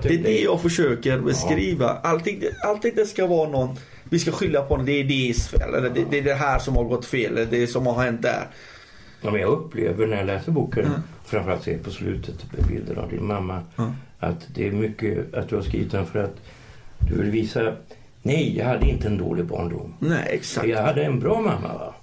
Det 0.02 0.14
är 0.14 0.22
det 0.22 0.40
jag 0.40 0.62
försöker 0.62 1.20
beskriva. 1.20 1.88
Allting, 1.88 2.42
allting 2.64 2.92
det 2.96 3.06
ska 3.06 3.26
vara 3.26 3.50
någon, 3.50 3.76
vi 4.10 4.18
ska 4.18 4.32
skylla 4.32 4.62
på 4.62 4.76
någon, 4.76 4.86
det 4.86 4.92
är 4.92 5.04
det 5.04 5.34
fel, 5.42 5.74
eller 5.74 5.90
det, 5.90 6.04
det 6.10 6.18
är 6.18 6.22
det 6.22 6.34
här 6.34 6.58
som 6.58 6.76
har 6.76 6.84
gått 6.84 7.04
fel, 7.06 7.32
eller 7.32 7.46
det 7.50 7.66
som 7.66 7.86
har 7.86 8.02
hänt 8.04 8.22
där. 8.22 8.46
Ja, 9.22 9.30
men 9.30 9.40
jag 9.40 9.50
upplever 9.50 10.06
när 10.06 10.16
jag 10.16 10.26
läser 10.26 10.52
boken, 10.52 10.84
Mm. 10.86 11.00
framförallt 11.24 11.62
ser 11.62 11.78
på 11.78 11.90
slutet 11.90 12.34
bilder 12.68 12.96
av 12.96 13.08
din 13.10 13.26
mamma, 13.26 13.62
Mm. 13.78 13.90
att 14.18 14.46
det 14.54 14.66
är 14.66 14.72
mycket 14.72 15.34
att 15.34 15.48
du 15.48 15.56
har 15.56 15.62
skrivit 15.62 15.90
den 15.92 16.06
för 16.06 16.24
att 16.24 16.36
du 16.98 17.14
vill 17.22 17.30
visa, 17.30 17.72
nej, 18.22 18.58
jag 18.58 18.66
hade 18.66 18.86
inte 18.88 19.06
en 19.08 19.18
dålig 19.18 19.44
barndom. 19.44 19.94
Nej, 19.98 20.28
exakt. 20.30 20.68
Jag 20.68 20.82
hade 20.82 21.04
en 21.04 21.20
bra 21.20 21.40
mamma. 21.40 21.74
Va? 21.74 21.94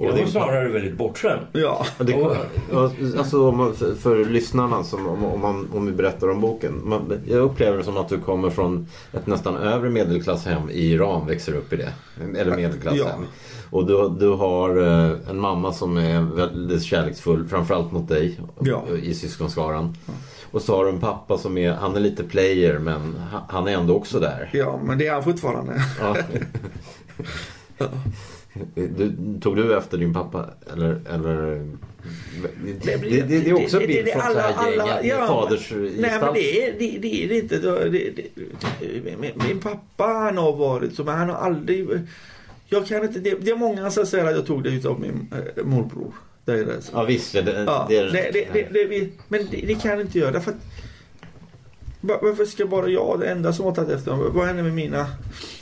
Och 0.00 0.06
Jag 0.06 0.12
var 0.12 0.26
snarare 0.26 0.68
väldigt 0.68 0.96
bortskämd. 0.96 1.40
Ja. 1.52 1.86
Ja, 1.98 2.04
Det, 2.04 3.18
alltså 3.18 3.48
om 3.48 3.56
man- 3.56 3.74
för, 3.74 3.94
för 3.94 4.24
lyssnarna 4.24 4.84
som, 4.84 5.06
om, 5.06 5.24
om, 5.24 5.40
man, 5.40 5.68
om 5.74 5.86
vi 5.86 5.92
berättar 5.92 6.30
om 6.30 6.40
boken. 6.40 6.80
Man, 6.84 7.12
jag 7.28 7.38
upplever 7.38 7.78
det 7.78 7.84
som 7.84 7.96
att 7.96 8.08
du 8.08 8.18
kommer 8.18 8.50
från 8.50 8.86
ett 9.12 9.26
nästan 9.26 9.56
övre 9.56 9.90
medelklasshem 9.90 10.70
i 10.70 10.92
Iran, 10.92 11.26
växer 11.26 11.54
upp 11.54 11.72
i 11.72 11.76
det. 11.76 11.92
Eller 12.40 12.56
medelklasshem. 12.56 13.00
Ja. 13.06 13.26
Och 13.70 13.86
du, 13.86 14.08
du 14.20 14.28
har 14.28 14.76
eh, 14.82 15.30
en 15.30 15.38
mamma 15.40 15.72
som 15.72 15.96
är 15.96 16.20
väldigt 16.20 16.82
kärleksfull, 16.82 17.48
framförallt 17.48 17.92
mot 17.92 18.08
dig 18.08 18.40
Ja. 18.60 18.84
i 19.02 19.14
syskonskaran. 19.14 19.96
Och 20.50 20.62
så 20.62 20.76
har 20.76 20.84
du 20.84 20.90
en 20.90 21.00
pappa 21.00 21.38
som 21.38 21.58
är, 21.58 21.72
han 21.72 21.96
är 21.96 22.00
lite 22.00 22.24
player 22.24 22.78
men 22.78 23.16
han- 23.32 23.42
han 23.48 23.68
är 23.68 23.72
ändå 23.72 23.96
också 23.96 24.20
där. 24.20 24.50
ja, 24.52 24.80
men 24.84 24.98
det 24.98 25.06
är 25.06 25.12
han 25.14 25.24
fortfarande. 25.24 25.82
Ja. 26.00 26.16
Du, 28.74 29.38
tog 29.40 29.56
du 29.56 29.76
efter 29.76 29.98
din 29.98 30.14
pappa? 30.14 30.50
Eller, 30.72 31.00
eller... 31.10 31.66
Det, 32.82 32.96
det, 32.96 33.22
det, 33.22 33.50
är 33.50 33.54
också 33.54 33.80
en 33.80 33.86
bild 33.86 34.08
från 34.08 34.22
här 34.22 34.70
gänget, 34.70 35.04
ja, 35.04 35.26
faders 35.26 35.72
Nej 35.72 36.18
men 36.20 36.34
det 36.34 36.66
är 36.66 36.72
det, 36.78 36.98
det, 36.98 37.24
är 37.24 37.28
det 37.28 37.38
inte. 37.38 39.16
Min, 39.20 39.48
min 39.48 39.58
pappa 39.58 40.04
han 40.04 40.36
har 40.36 40.56
varit 40.56 40.94
så 40.94 41.04
men 41.04 41.18
han 41.18 41.28
har 41.28 41.36
aldrig 41.36 41.88
Jag 42.66 42.86
kan 42.86 43.04
inte, 43.04 43.18
det, 43.18 43.50
är 43.50 43.56
många 43.56 43.90
som 43.90 44.06
säger 44.06 44.24
att 44.24 44.36
jag 44.36 44.46
tog 44.46 44.62
det 44.62 44.70
utav 44.70 45.00
min 45.00 45.34
äh, 45.56 45.64
morbror. 45.64 46.12
Det 46.44 46.52
är 46.52 46.64
det. 46.64 46.80
Ja 46.92 47.04
visst, 47.04 47.32
det, 47.32 47.64
Ja, 47.66 47.86
det, 47.88 49.10
men 49.28 49.46
det, 49.50 49.82
kan 49.82 49.90
jag 49.90 50.00
inte 50.00 50.18
göra 50.18 50.30
därför 50.30 50.50
att 50.50 50.56
Va- 52.00 52.18
Varför 52.22 52.44
ska 52.44 52.66
bara 52.66 52.88
jag, 52.88 53.20
det 53.20 53.26
enda 53.26 53.52
som 53.52 53.64
har 53.64 53.74
tagit 53.74 53.90
efter 53.90 54.10
dem? 54.10 54.30
Vad 54.34 54.46
händer 54.46 54.62
med 54.62 54.74
mina? 54.74 55.06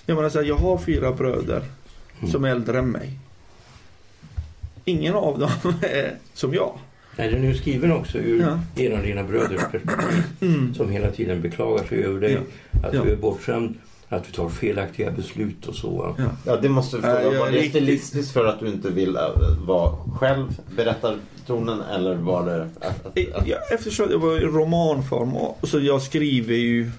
Jag 0.07 0.15
menar 0.17 0.29
så 0.29 0.39
här, 0.39 0.47
jag 0.47 0.57
har 0.57 0.79
fyra 0.79 1.13
bröder 1.13 1.63
som 2.31 2.45
är 2.45 2.49
äldre 2.49 2.79
än 2.79 2.91
mig. 2.91 3.11
Ingen 4.85 5.15
av 5.15 5.39
dem 5.39 5.51
är 5.83 6.15
som 6.35 6.55
jag. 6.55 6.79
Nej, 7.17 7.31
den 7.33 7.45
är 7.45 7.55
skriven 7.55 7.93
också 7.93 8.19
ur 8.19 8.41
Ja. 8.41 8.83
en 8.85 8.97
av 8.97 9.03
dina 9.03 9.23
bröders 9.25 9.61
perspektiv. 9.61 10.25
Som 10.77 10.91
hela 10.91 11.11
tiden 11.11 11.43
beklagar 11.43 11.85
sig 11.85 12.05
över 12.05 12.21
dig. 12.21 12.39
Att 12.85 12.95
Ja. 12.95 13.03
du 13.05 13.11
är 13.13 13.17
bortskämd, 13.17 13.75
att 14.09 14.25
du 14.25 14.33
tar 14.33 14.49
felaktiga 14.49 15.11
beslut 15.11 15.67
och 15.67 15.75
så. 15.75 16.15
Ja. 16.19 16.25
Ja, 16.47 16.57
det 16.57 16.69
måste 16.69 16.97
Nej, 16.97 17.03
fråga. 17.23 17.23
jag 17.25 17.35
är 17.35 17.39
Var 17.39 17.51
det 17.51 17.69
stilistiskt 17.69 18.33
för 18.33 18.45
att 18.45 18.61
du 18.61 18.67
inte 18.69 18.91
vill 18.91 19.17
äh, 19.17 19.23
vara 19.67 19.97
själv 20.19 20.61
berättartonen 20.77 21.81
eller 21.81 22.15
var 22.15 22.47
det 22.47 22.63
att, 22.63 23.07
att, 23.07 23.07
att, 23.35 23.47
Ja, 23.47 23.57
eftersom 23.71 24.09
det 24.09 24.17
var 24.17 24.37
i 24.37 24.41
romanform 24.41 25.37
och- 25.37 25.69
så 25.69 25.81
jag 25.81 26.03
skriver 26.03 26.55
ju... 26.55 26.91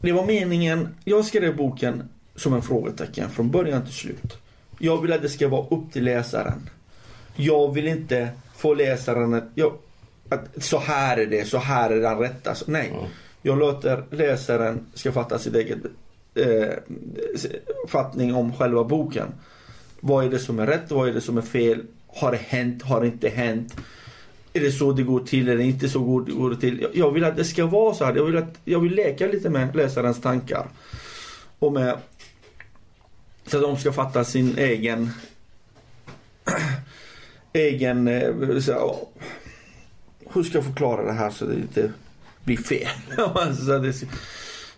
Det 0.00 0.12
var 0.12 0.26
meningen, 0.26 0.88
jag 1.04 1.24
skrev 1.24 1.56
boken 1.56 2.08
som 2.36 2.54
en 2.54 2.62
frågetecken 2.62 3.30
från 3.30 3.50
början 3.50 3.84
till 3.84 3.94
slut. 3.94 4.38
Jag 4.78 5.02
vill 5.02 5.12
att 5.12 5.22
det 5.22 5.28
ska 5.28 5.48
vara 5.48 5.66
upp 5.70 5.92
till 5.92 6.04
läsaren. 6.04 6.70
Jag 7.36 7.74
vill 7.74 7.86
inte 7.86 8.28
få 8.56 8.74
läsaren 8.74 9.34
att, 9.34 9.44
jag, 9.54 9.72
att 10.28 10.64
så 10.64 10.78
här 10.78 11.16
är 11.16 11.26
det, 11.26 11.48
så 11.48 11.58
här 11.58 11.90
är 11.90 12.00
den 12.00 12.18
rätta. 12.18 12.54
Så, 12.54 12.70
nej. 12.70 12.88
Mm. 12.88 13.04
Jag 13.42 13.58
låter 13.58 14.04
läsaren 14.10 14.86
ska 14.94 15.12
fatta 15.12 15.38
sitt 15.38 15.54
eget 15.54 15.78
eh, 16.34 16.68
fattning 17.88 18.34
om 18.34 18.52
själva 18.52 18.84
boken. 18.84 19.26
Vad 20.00 20.24
är 20.24 20.30
det 20.30 20.38
som 20.38 20.58
är 20.58 20.66
rätt? 20.66 20.90
Vad 20.90 21.08
är 21.08 21.12
det 21.12 21.20
som 21.20 21.38
är 21.38 21.42
fel? 21.42 21.82
Har 22.06 22.30
det 22.32 22.40
hänt? 22.46 22.82
Har 22.82 23.00
det 23.00 23.06
inte 23.06 23.28
hänt? 23.28 23.76
Är 24.52 24.60
det 24.60 24.70
så 24.72 24.92
det 24.92 25.02
går 25.02 25.20
till? 25.20 25.48
Är 25.48 25.56
det 25.56 25.64
inte 25.64 25.88
så 25.88 26.00
går 26.00 26.24
det 26.24 26.32
går 26.32 26.54
till? 26.54 26.80
Jag- 26.80 26.90
Jag 26.96 27.10
vill 27.10 27.24
att 27.24 27.36
det 27.36 27.44
ska 27.44 27.66
vara 27.66 27.94
så 27.94 28.04
här. 28.04 28.14
Jag 28.16 28.24
vill, 28.24 28.36
att, 28.36 28.58
jag 28.64 28.80
vill 28.80 28.94
leka 28.94 29.26
lite 29.26 29.50
med 29.50 29.76
läsarens 29.76 30.20
tankar. 30.20 30.66
Och 31.58 31.72
med 31.72 31.96
så 33.46 33.60
de 33.60 33.76
ska 33.76 33.92
fatta 33.92 34.24
sin 34.24 34.58
egen 34.58 35.10
egen 37.52 38.08
eh, 38.08 38.58
så, 38.60 39.08
hur 40.32 40.42
ska 40.42 40.58
jag 40.58 40.64
förklara 40.64 41.04
det 41.04 41.12
här 41.12 41.30
så 41.30 41.44
det 41.44 41.54
inte 41.54 41.92
blir 42.44 42.56
fel? 42.56 42.88
så 43.56 43.78
det, 43.78 44.02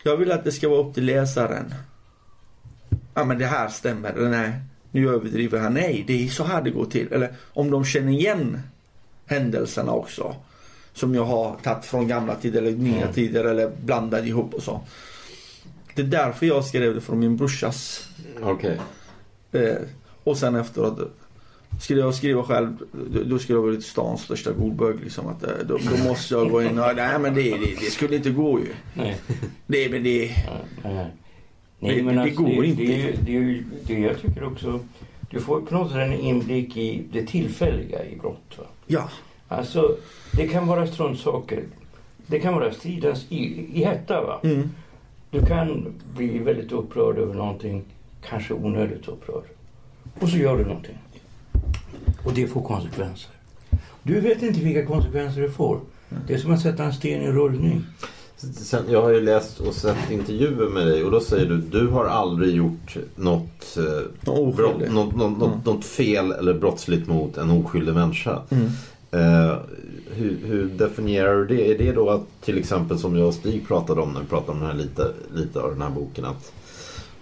jag 0.03 0.17
vill 0.17 0.33
att 0.33 0.45
det 0.45 0.53
ska 0.53 0.69
vara 0.69 0.81
upp 0.81 0.95
till 0.95 1.05
läsaren. 1.05 1.75
Ja 3.15 3.25
men 3.25 3.39
det 3.39 3.47
här 3.47 3.69
stämmer, 3.69 4.13
eller 4.13 4.29
nej, 4.29 4.53
nu 4.91 5.09
överdriver 5.09 5.59
han. 5.59 5.75
Nej, 5.75 6.05
det 6.07 6.25
är 6.25 6.29
så 6.29 6.45
här 6.45 6.63
det 6.63 6.71
går 6.71 6.87
till. 6.87 7.13
Eller 7.13 7.35
om 7.53 7.71
de 7.71 7.85
känner 7.85 8.13
igen 8.13 8.61
händelserna 9.27 9.93
också. 9.93 10.37
Som 10.93 11.15
jag 11.15 11.25
har 11.25 11.57
tagit 11.63 11.85
från 11.85 12.09
gamla 12.09 12.35
tider 12.35 12.63
eller 12.63 12.73
nya 12.77 13.03
Mm. 13.03 13.15
tider 13.15 13.45
eller 13.45 13.71
blandat 13.85 14.27
ihop 14.27 14.55
och 14.55 14.63
så. 14.63 14.81
Det 15.99 16.03
är 16.03 16.25
därför 16.25 16.47
jag 16.47 16.65
skrev 16.65 16.95
det 16.95 17.01
från 17.01 17.19
min 17.19 17.37
brorsas 17.37 18.09
Okej. 18.43 18.81
Eh, 19.53 19.77
och 20.25 20.37
sen 20.37 20.55
efteråt 20.55 20.99
skulle 21.81 22.01
jag 22.01 22.15
skriva 22.15 22.43
själv, 22.43 22.77
då, 23.27 23.39
skulle 23.39 23.57
jag 23.57 23.63
vara 23.63 23.73
lite 23.73 23.83
stans 23.89 24.23
största 24.23 24.53
godbög 24.53 25.01
liksom. 25.03 25.27
Att, 25.27 25.43
eh, 25.43 25.51
då, 25.69 25.79
då 25.91 26.05
måste 26.09 26.35
jag 26.35 26.51
gå 26.51 26.63
in 26.63 26.79
och, 26.79 26.97
nej 26.97 27.19
men 27.19 27.35
det, 27.35 27.43
det, 27.43 27.75
det 27.81 27.91
skulle 27.91 28.17
inte 28.17 28.31
gå 28.31 28.61
ju. 28.61 28.67
Nej. 28.95 29.17
Det, 29.67 29.89
men 29.91 30.03
det, 30.03 30.31
nej. 30.85 31.07
Nej, 31.79 31.97
Det- 31.97 32.03
men 32.03 32.17
det 32.17 32.23
alltså, 32.23 32.43
går 32.43 32.63
det, 32.63 32.67
inte. 32.69 32.83
Det, 32.83 33.13
det, 33.27 33.63
det 33.87 34.01
jag 34.01 34.21
tycker 34.21 34.45
också, 34.45 34.81
du 35.31 35.41
får 35.41 35.61
på 35.61 35.75
något 35.75 35.89
sätt 35.91 35.99
en 36.01 36.13
inblick 36.13 36.77
i 36.77 37.03
det 37.13 37.27
tillfälliga 37.27 38.05
i 38.05 38.17
brott. 38.17 38.55
Va? 38.59 38.65
ja. 38.87 39.11
Alltså, 39.49 39.97
det 40.33 40.49
kan 40.49 40.67
vara 40.67 40.87
struntsaker. 40.87 41.63
Det 42.27 42.41
kan 42.41 42.55
vara 42.55 42.73
stridens 42.73 43.27
i, 43.29 43.67
i 43.81 43.85
hetta. 43.85 44.23
Va? 44.23 44.41
Mm. 44.45 44.71
Du 45.31 45.47
kan 45.47 45.95
bli 46.17 46.39
väldigt 46.39 46.73
upprörd 46.73 47.19
över 47.19 47.35
någonting, 47.35 47.85
kanske 48.29 48.55
onödigt 48.55 49.09
upprörd. 49.09 49.45
Och 50.21 50.29
så 50.29 50.37
gör 50.37 50.59
du 50.59 50.65
någonting. 50.65 50.99
Och 52.25 52.33
det 52.33 52.47
får 52.47 52.63
konsekvenser. 52.63 53.31
Du 54.03 54.21
vet 54.21 54.43
inte 54.43 54.61
vilka 54.61 54.87
konsekvenser 54.87 55.41
det 55.41 55.51
får. 55.51 55.81
Det 56.27 56.35
är 56.35 56.39
som 56.39 56.53
att 56.53 56.61
sätta 56.61 56.85
en 56.85 56.93
sten 56.93 57.23
i 57.23 57.33
rullning. 57.33 57.85
Sen, 58.37 58.85
jag 58.89 59.03
har 59.03 59.11
ju 59.11 59.21
läst 59.21 59.61
och 59.61 59.75
sett 59.75 60.11
intervjuer 60.11 60.69
med 60.69 60.87
dig 60.87 61.05
och 61.05 61.11
då 61.11 61.21
säger 61.21 61.47
du 61.47 61.57
du 61.59 61.87
har 61.87 62.05
aldrig 62.05 62.55
gjort 62.55 62.97
något, 63.17 63.77
eh, 63.77 64.33
Något 64.33 64.57
brott, 64.57 64.91
något, 64.91 65.17
något, 65.17 65.39
något, 65.39 65.65
något 65.65 65.85
fel 65.85 66.33
eller 66.33 66.55
brottsligt 66.55 67.07
mot 67.07 67.37
en 67.37 67.51
oskyldig 67.51 67.95
människa. 67.95 68.43
Mm. 68.51 68.67
Eh, 69.11 69.57
hur, 70.19 70.39
hur 70.47 70.69
definierar 70.69 71.35
du 71.35 71.57
det? 71.57 71.71
Är 71.71 71.79
det 71.79 71.93
då 71.93 72.11
att 72.11 72.43
till 72.43 72.59
exempel 72.59 72.99
som 72.99 73.17
jag 73.17 73.29
och 73.29 73.35
Stig 73.35 73.69
pratade 73.69 74.01
om 74.01 74.13
när 74.13 74.21
vi 74.21 74.27
pratade 74.27 74.53
om 74.53 74.59
den 74.59 74.69
här 74.69 74.75
lite, 74.77 75.13
lite 75.35 75.61
av 75.61 75.71
den 75.71 75.83
här 75.83 75.91
boken 75.91 76.25
att 76.25 76.53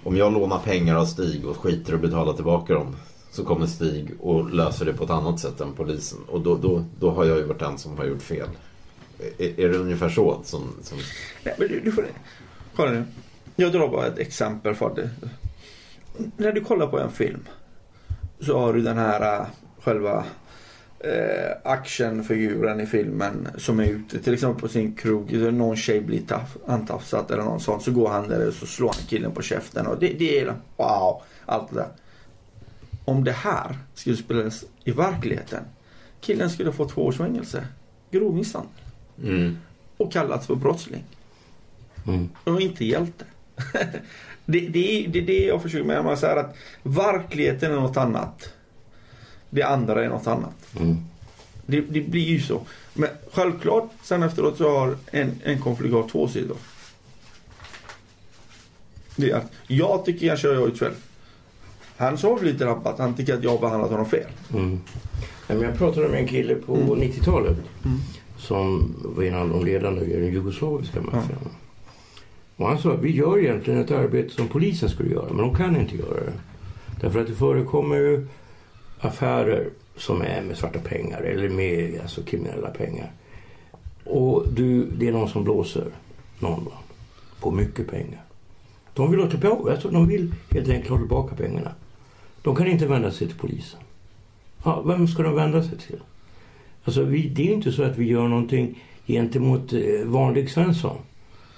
om 0.02 0.16
jag 0.16 0.32
lånar 0.32 0.58
pengar 0.58 0.96
av 0.96 1.04
Stig 1.04 1.46
och 1.46 1.56
skiter 1.56 1.94
och 1.94 2.00
betalar 2.00 2.32
tillbaka 2.32 2.74
dem 2.74 2.96
så 3.30 3.44
kommer 3.44 3.66
Stig 3.66 4.10
och 4.20 4.50
löser 4.50 4.84
det 4.84 4.92
på 4.92 5.04
ett 5.04 5.10
annat 5.10 5.40
sätt 5.40 5.60
än 5.60 5.72
polisen 5.72 6.18
och 6.28 6.40
då, 6.40 6.56
då, 6.56 6.84
då 7.00 7.10
har 7.10 7.24
jag 7.24 7.36
ju 7.36 7.42
varit 7.42 7.58
den 7.58 7.78
som 7.78 7.98
har 7.98 8.04
gjort 8.04 8.22
fel. 8.22 8.48
Är, 9.38 9.60
är 9.60 9.68
det 9.68 9.78
ungefär 9.78 10.08
så? 10.08 10.40
Som, 10.44 10.62
som... 10.82 10.98
Nej, 11.44 11.54
men 11.58 11.68
du, 11.68 11.80
du 11.80 11.92
får, 11.92 12.06
kolla 12.76 12.90
nu. 12.90 13.04
Jag 13.56 13.72
drar 13.72 13.88
bara 13.88 14.06
ett 14.06 14.18
exempel 14.18 14.74
för 14.74 14.94
det. 14.94 15.10
När 16.36 16.52
du 16.52 16.60
kollar 16.60 16.86
på 16.86 16.98
en 16.98 17.10
film 17.10 17.40
så 18.40 18.58
har 18.58 18.72
du 18.72 18.80
den 18.80 18.98
här 18.98 19.40
äh, 19.40 19.46
själva 19.80 20.24
actionfiguren 21.62 22.80
i 22.80 22.86
filmen 22.86 23.48
som 23.58 23.80
är 23.80 23.84
ute 23.84 24.22
till 24.22 24.34
exempel 24.34 24.60
på 24.60 24.68
sin 24.68 24.94
krog. 24.94 25.32
Någon 25.32 25.76
tjej 25.76 26.00
blir 26.00 26.20
taff, 26.20 26.56
antafsad 26.66 27.30
eller 27.30 27.42
någon 27.42 27.60
sån. 27.60 27.80
Så 27.80 27.92
går 27.92 28.08
han 28.08 28.28
där 28.28 28.48
och 28.48 28.54
så 28.54 28.66
slår 28.66 28.88
han 28.88 29.06
killen 29.08 29.32
på 29.32 29.42
käften. 29.42 29.86
Och 29.86 29.98
det, 29.98 30.08
det 30.08 30.40
är 30.40 30.54
wow, 30.76 31.22
allt 31.46 31.70
det 31.70 31.76
där. 31.76 31.88
Om 33.04 33.25
det 33.25 33.32
här 33.32 33.78
skulle 33.94 34.16
spelas 34.16 34.64
i 34.84 34.90
verkligheten. 34.90 35.64
Killen 36.20 36.50
skulle 36.50 36.72
få 36.72 36.88
två 36.88 37.06
års 37.06 37.16
fängelse. 37.16 37.66
Grov 38.10 38.34
misshandel. 38.34 38.70
Mm. 39.22 39.58
Och 39.96 40.12
kallats 40.12 40.46
för 40.46 40.54
brottsling 40.54 41.04
Mm. 42.08 42.28
och 42.44 42.60
inte 42.60 42.84
hjälte. 42.84 43.25
det, 44.44 44.60
det, 44.60 45.04
är, 45.04 45.08
det 45.08 45.18
är 45.18 45.26
det 45.26 45.44
jag 45.44 45.62
försöker 45.62 45.84
med. 45.84 46.04
Man 46.04 46.16
säger 46.16 46.36
att 46.36 46.56
verkligheten 46.82 47.72
är 47.72 47.76
något 47.76 47.96
annat. 47.96 48.52
Det 49.50 49.62
andra 49.62 50.04
är 50.04 50.08
något 50.08 50.26
annat. 50.26 50.76
Mm. 50.80 50.96
Det, 51.66 51.80
det 51.80 52.00
blir 52.00 52.24
ju 52.28 52.40
så. 52.40 52.60
Men 52.94 53.08
självklart, 53.32 53.90
sen 54.02 54.22
efteråt 54.22 54.56
så 54.58 54.78
har 54.78 54.96
en, 55.10 55.40
en 55.44 55.60
konflikt 55.60 55.94
har 55.94 56.08
två 56.08 56.28
sidor. 56.28 56.56
Det 59.16 59.30
är 59.30 59.36
att 59.36 59.52
jag 59.66 60.04
tycker 60.04 60.26
jag 60.26 60.36
har 60.54 60.66
gjort 60.68 60.78
fel. 60.78 60.92
Han 61.96 62.18
som 62.18 62.30
har 62.30 62.38
blivit 62.38 62.58
drabbad, 62.58 62.94
han 62.98 63.14
tycker 63.14 63.34
att 63.34 63.44
jag 63.44 63.50
har 63.50 63.58
behandlat 63.58 63.90
honom 63.90 64.06
fel. 64.06 64.26
Mm. 64.54 64.70
Nej, 65.48 65.58
men 65.58 65.62
jag 65.62 65.78
pratade 65.78 66.08
med 66.08 66.20
en 66.20 66.28
kille 66.28 66.54
på 66.54 66.74
Mm. 66.76 66.88
90-talet 67.00 67.56
Mm. 67.84 67.98
som 68.38 68.94
var 69.04 69.22
en 69.24 69.34
av 69.34 69.48
de 69.48 69.64
ledande 69.64 70.04
i 70.04 70.16
den 70.20 70.32
jugoslaviska 70.32 71.00
maffian. 71.00 71.48
Och 72.56 72.68
han 72.68 72.78
sa 72.78 72.92
att 72.92 73.02
vi 73.02 73.16
gör 73.16 73.38
egentligen 73.38 73.80
ett 73.80 73.90
arbete 73.90 74.34
som 74.34 74.48
polisen 74.48 74.88
skulle 74.88 75.10
göra, 75.10 75.26
men 75.28 75.36
de 75.36 75.54
kan 75.54 75.76
inte 75.76 75.96
göra 75.96 76.20
det. 76.20 76.32
Därför 77.00 77.20
att 77.20 77.26
det 77.26 77.34
förekommer 77.34 77.96
ju 77.96 78.26
affärer 78.98 79.70
som 79.96 80.22
är 80.22 80.42
med 80.42 80.56
svarta 80.56 80.78
pengar 80.78 81.20
eller 81.20 81.48
med 81.48 82.00
alltså, 82.00 82.22
kriminella 82.22 82.70
pengar. 82.70 83.10
Och 84.04 84.44
du, 84.52 84.84
det 84.84 85.08
är 85.08 85.12
någon 85.12 85.28
som 85.28 85.44
blåser 85.44 85.86
någon 86.38 86.68
på 87.40 87.50
mycket 87.50 87.90
pengar. 87.90 88.22
De 88.94 89.10
vill 89.10 89.20
ha 89.20 89.30
tillbaka, 89.30 89.72
alltså, 89.72 89.90
de 89.90 90.08
vill 90.08 90.34
helt 90.50 90.68
enkelt 90.68 90.90
ha 90.90 90.98
tillbaka 90.98 91.36
pengarna. 91.36 91.72
De 92.42 92.56
kan 92.56 92.66
inte 92.66 92.86
vända 92.86 93.10
sig 93.10 93.26
till 93.26 93.36
polisen. 93.36 93.80
Ja, 94.64 94.82
vem 94.82 95.08
ska 95.08 95.22
de 95.22 95.34
vända 95.34 95.62
sig 95.62 95.78
till? 95.78 96.00
Alltså, 96.84 97.02
vi, 97.02 97.28
det 97.28 97.48
är 97.48 97.54
inte 97.54 97.72
så 97.72 97.82
att 97.82 97.98
vi 97.98 98.04
gör 98.04 98.28
någonting 98.28 98.82
gentemot 99.06 99.72
eh, 99.72 100.04
vanlig 100.04 100.50
Svensson. 100.50 100.96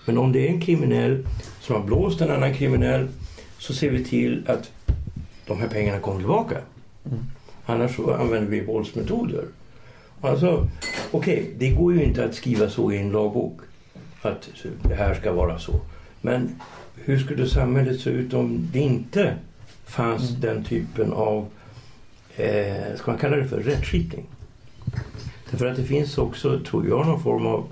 Men 0.06 0.18
om 0.18 0.32
det 0.32 0.48
är 0.48 0.52
en 0.52 0.60
kriminell 0.60 1.26
som 1.60 1.76
har 1.76 1.82
blåst 1.82 2.20
en 2.20 2.30
annan 2.30 2.54
kriminell 2.54 3.08
så 3.58 3.74
ser 3.74 3.90
vi 3.90 4.04
till 4.04 4.44
att 4.48 4.70
de 5.46 5.60
här 5.60 5.68
pengarna 5.68 6.00
kommer 6.00 6.18
tillbaka. 6.18 6.56
Annars 7.66 7.96
så 7.96 8.14
använder 8.14 8.50
vi 8.50 8.60
våldsmetoder. 8.60 9.44
Alltså, 10.20 10.68
okej, 11.10 11.54
det 11.58 11.70
går 11.70 11.94
ju 11.94 12.04
inte 12.04 12.24
att 12.24 12.34
skriva 12.34 12.70
så 12.70 12.92
i 12.92 12.98
en 12.98 13.12
lagbok. 13.12 13.60
Att 14.22 14.48
det 14.82 14.94
här 14.94 15.14
ska 15.14 15.32
vara 15.32 15.58
så. 15.58 15.80
Men 16.20 16.60
hur 16.94 17.18
skulle 17.18 17.48
samhället 17.48 18.00
se 18.00 18.10
ut 18.10 18.34
om 18.34 18.68
det 18.72 18.78
inte 18.78 19.34
fanns 19.86 20.30
den 20.30 20.64
typen 20.64 21.12
av, 21.12 21.46
eh, 22.36 22.96
ska 22.96 23.10
man 23.10 23.20
kalla 23.20 23.36
det 23.36 23.48
för 23.48 23.60
rättskipning? 23.60 24.26
Därför 25.50 25.66
att 25.66 25.76
det 25.76 25.84
finns 25.84 26.18
också, 26.18 26.60
tror 26.60 26.88
jag, 26.88 27.06
någon 27.06 27.22
form 27.22 27.46
av... 27.46 27.66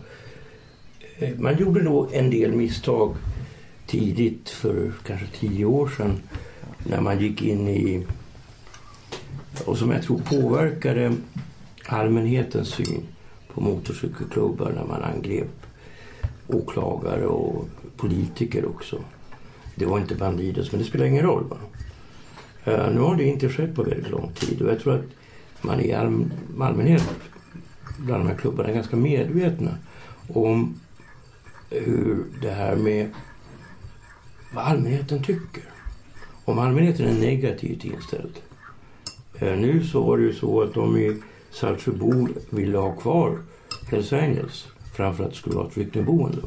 Eh, 1.18 1.38
man 1.38 1.58
gjorde 1.58 1.82
då 1.82 2.08
en 2.12 2.30
del 2.30 2.52
misstag 2.52 3.14
tidigt, 3.86 4.48
för 4.48 4.92
kanske 5.06 5.26
tio 5.26 5.64
år 5.64 5.88
sedan, 5.88 6.18
när 6.78 7.00
man 7.00 7.20
gick 7.20 7.42
in 7.42 7.68
i... 7.68 8.06
Och 9.64 9.78
som 9.78 9.90
jag 9.90 10.02
tror 10.02 10.18
påverkade 10.18 11.12
allmänhetens 11.86 12.68
syn 12.68 13.02
på 13.54 13.60
motorcykelklubbar 13.60 14.72
när 14.72 14.84
man 14.84 15.02
angrep 15.02 15.66
åklagare 16.46 17.26
och 17.26 17.68
politiker 17.96 18.66
också. 18.66 18.98
Det 19.74 19.86
var 19.86 19.98
inte 19.98 20.14
Bandidos, 20.14 20.72
men 20.72 20.80
det 20.80 20.86
spelar 20.86 21.06
ingen 21.06 21.24
roll. 21.24 21.44
Va? 21.44 21.56
Eh, 22.64 22.90
nu 22.94 23.00
har 23.00 23.16
det 23.16 23.24
inte 23.24 23.48
skett 23.48 23.74
på 23.74 23.82
väldigt 23.82 24.10
lång 24.10 24.32
tid 24.34 24.62
och 24.62 24.70
jag 24.70 24.80
tror 24.80 24.94
att 24.94 25.04
man 25.62 25.80
i 25.80 25.92
allmänhet 25.92 27.02
bland 27.98 28.24
de 28.24 28.28
här 28.28 28.38
klubbarna 28.38 28.68
är 28.68 28.74
ganska 28.74 28.96
medvetna 28.96 29.70
om 30.28 30.80
hur 31.70 32.24
det 32.42 32.50
här 32.50 32.76
med 32.76 33.10
vad 34.54 34.64
allmänheten 34.64 35.22
tycker. 35.22 35.62
Om 36.44 36.58
allmänheten 36.58 37.06
är 37.06 37.20
negativt 37.20 37.84
inställd. 37.84 38.38
Uh, 39.42 39.58
nu 39.58 39.84
så 39.84 40.00
var 40.00 40.18
det 40.18 40.24
ju 40.24 40.34
så 40.34 40.62
att 40.62 40.74
de 40.74 40.96
i 40.96 41.22
Saltsjöbo 41.50 42.28
ville 42.50 42.78
ha 42.78 42.96
kvar 42.96 43.38
Hells 43.90 44.12
Angels 44.12 44.66
framför 44.94 45.24
att 45.24 45.30
det 45.30 45.36
skulle 45.36 45.56
vara 45.56 45.66
ett 45.66 45.72
flyktingboende. 45.72 46.42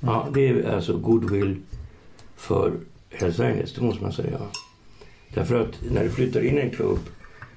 Ja, 0.00 0.28
det 0.34 0.48
är 0.48 0.74
alltså 0.74 0.98
goodwill 0.98 1.60
för 2.36 2.72
Hells 3.10 3.40
Angels, 3.40 3.74
det 3.74 3.80
måste 3.80 4.02
man 4.02 4.12
säga. 4.12 4.40
Därför 5.34 5.60
att 5.60 5.82
när 5.90 6.04
du 6.04 6.10
flyttar 6.10 6.44
in 6.44 6.58
en 6.58 6.70
klubb 6.70 6.98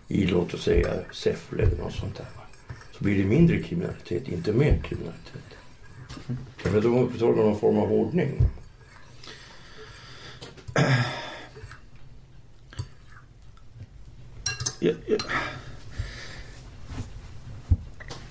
i, 0.07 0.25
låt 0.25 0.53
oss 0.53 0.63
säga, 0.63 0.93
Säffle 1.11 1.63
eller 1.63 1.77
något 1.77 1.93
sånt 1.93 2.17
där. 2.17 2.27
Så 2.97 3.03
blir 3.03 3.17
det 3.17 3.23
mindre 3.23 3.61
kriminalitet, 3.61 4.27
inte 4.27 4.53
mer 4.53 4.81
kriminalitet. 4.83 5.55
Därför 6.63 6.77
att 6.77 6.83
de 6.83 6.97
upprätthåller 6.97 7.43
någon 7.43 7.59
form 7.59 7.77
av 7.77 7.91
ordning. 7.91 8.41
Jag, 14.79 14.95
jag... 15.07 15.21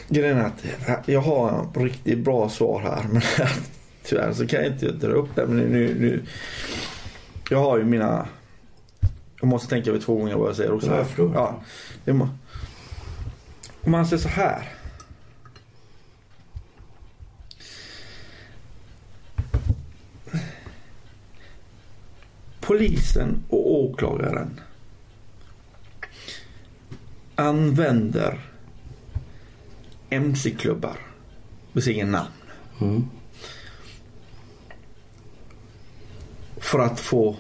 Grejen 0.09 0.39
är 0.39 0.45
att 0.87 1.09
jag 1.09 1.21
har 1.21 1.69
en 1.77 1.83
riktigt 1.85 2.19
bra 2.19 2.49
svar 2.49 2.81
här 2.81 3.07
men 3.13 3.23
tyvärr 4.03 4.33
så 4.33 4.47
kan 4.47 4.63
jag 4.63 4.73
inte 4.73 4.93
dra 4.93 5.13
upp 5.13 5.29
det. 5.35 5.47
Men 5.47 5.57
nu, 5.57 5.97
nu, 6.01 6.23
jag 7.51 7.59
har 7.59 7.79
ju 7.79 7.85
mina... 7.85 8.29
Jag 9.41 9.49
måste 9.49 9.69
tänka 9.69 9.91
över 9.91 10.01
två 10.01 10.17
gånger 10.17 10.37
vad 10.37 10.49
jag 10.49 10.57
säger 10.57 10.73
också. 10.73 11.05
Förstår. 11.05 11.33
Ja, 11.35 11.61
det 12.05 12.13
må, 12.13 12.29
om 13.85 13.91
man 13.91 14.07
säger 14.07 14.23
så 14.23 14.29
här. 14.29 14.69
Polisen 22.61 23.43
och 23.49 23.75
åklagaren 23.75 24.61
använder 27.45 28.41
mc-klubbar 30.11 30.99
med 31.73 31.85
sina 31.85 32.11
namn. 32.11 32.31
Mm. 32.81 33.09
För 36.57 36.79
att 36.79 37.01
få 37.01 37.37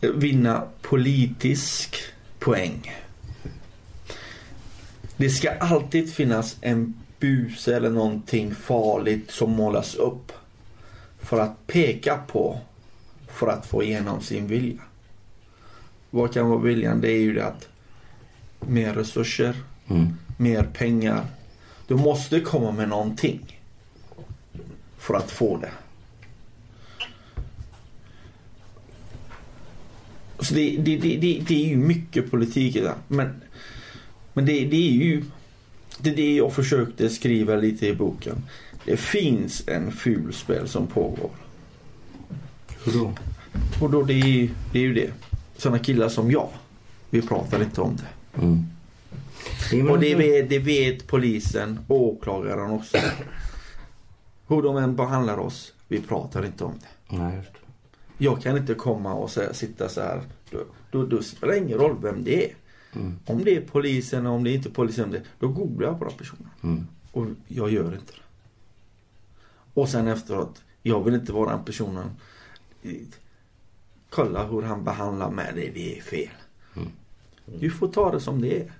vinna 0.00 0.68
politisk 0.82 1.96
poäng. 2.38 2.94
Det 5.16 5.30
ska 5.30 5.50
alltid 5.50 6.12
finnas 6.14 6.56
en 6.60 6.94
buse 7.18 7.76
eller 7.76 7.90
någonting 7.90 8.54
farligt 8.54 9.30
som 9.30 9.50
målas 9.50 9.94
upp. 9.94 10.32
För 11.18 11.40
att 11.40 11.66
peka 11.66 12.16
på. 12.16 12.60
För 13.28 13.46
att 13.46 13.66
få 13.66 13.82
igenom 13.82 14.20
sin 14.20 14.46
vilja. 14.46 14.82
Vad 16.10 16.32
kan 16.32 16.48
vara 16.48 16.58
viljan? 16.58 17.00
Det 17.00 17.12
är 17.12 17.20
ju 17.20 17.32
det 17.34 17.46
att 17.46 17.68
mer 18.60 18.94
resurser, 18.94 19.54
Mm. 19.90 20.08
mer 20.36 20.62
pengar. 20.62 21.26
Du 21.86 21.94
måste 21.94 22.40
komma 22.40 22.72
med 22.72 22.88
någonting. 22.88 23.60
För 24.98 25.14
att 25.14 25.30
få 25.30 25.56
det. 25.56 25.70
Så 30.38 30.54
det, 30.54 30.76
det, 30.76 30.96
det, 30.96 31.42
det, 31.48 31.64
är 31.64 31.68
ju 31.68 31.76
mycket 31.76 32.30
politik 32.30 32.76
i 32.76 32.80
det. 32.80 32.94
Men, 33.08 33.40
men 34.32 34.46
det, 34.46 34.52
är 34.52 34.74
ju 34.74 35.24
det 35.98 36.10
är 36.10 36.16
det 36.16 36.36
jag 36.36 36.52
försökte 36.52 37.08
skriva 37.10 37.56
lite 37.56 37.86
i 37.86 37.94
boken. 37.94 38.42
Det 38.84 38.96
finns 38.96 39.68
en 39.68 39.92
fulspel 39.92 40.68
som 40.68 40.86
pågår. 40.86 41.30
Hur 42.84 42.92
då? 42.92 43.12
Och 43.80 43.90
då 43.90 44.02
det 44.02 44.14
är, 44.14 44.50
det 44.72 44.78
är 44.78 44.82
ju 44.82 44.94
det. 44.94 45.10
Sådana 45.58 45.78
killar 45.78 46.08
som 46.08 46.30
jag. 46.30 46.48
Vi 47.10 47.22
pratar 47.22 47.62
inte 47.62 47.80
om 47.80 47.96
det. 47.96 48.40
Mm. 48.42 48.64
Och 49.90 49.98
det 50.00 50.14
vet, 50.14 50.48
det 50.48 50.58
vet 50.58 51.06
polisen 51.06 51.78
och 51.88 52.02
åklagaren 52.02 52.70
också. 52.70 52.96
Hur 54.48 54.62
de 54.62 54.76
än 54.76 54.96
behandlar 54.96 55.38
oss. 55.38 55.72
Vi 55.88 56.00
pratar 56.00 56.44
inte 56.46 56.64
om 56.64 56.74
det. 56.80 57.16
Nej. 57.16 57.42
Jag 58.18 58.42
kan 58.42 58.56
inte 58.56 58.74
komma 58.74 59.14
och 59.14 59.30
säga, 59.30 59.54
sitta 59.54 59.88
så 59.88 60.00
här. 60.00 60.22
Då, 60.50 60.58
då, 60.90 61.06
då 61.06 61.22
spelar 61.22 61.52
det 61.52 61.58
ingen 61.58 61.78
roll 61.78 61.96
vem 62.02 62.24
det 62.24 62.44
är. 62.44 62.54
Mm. 62.94 63.18
Om 63.26 63.44
det 63.44 63.56
är 63.56 63.60
polisen 63.60 64.26
och 64.26 64.32
om 64.32 64.44
det 64.44 64.50
inte 64.50 64.68
är 64.68 64.72
polisen. 64.72 65.10
det- 65.10 65.22
Då 65.38 65.48
googlar 65.48 65.88
jag 65.88 65.98
på 65.98 66.04
den 66.04 66.14
personen. 66.18 66.48
Mm. 66.62 66.86
Och 67.12 67.26
jag 67.48 67.70
gör 67.70 67.84
inte 67.94 68.12
det. 68.12 68.22
Och 69.74 69.88
sen 69.88 70.08
efteråt. 70.08 70.62
Jag 70.82 71.04
vill 71.04 71.14
inte 71.14 71.32
vara 71.32 71.50
den 71.56 71.64
personen. 71.64 72.10
Kolla 74.10 74.44
hur 74.44 74.62
han 74.62 74.84
behandlar 74.84 75.30
mig. 75.30 75.52
Det, 75.54 75.70
det 75.70 75.98
är 75.98 76.02
fel. 76.02 76.28
Mm. 76.76 76.92
Du 77.46 77.70
får 77.70 77.88
ta 77.88 78.10
det 78.10 78.20
som 78.20 78.40
det 78.40 78.60
är. 78.60 78.72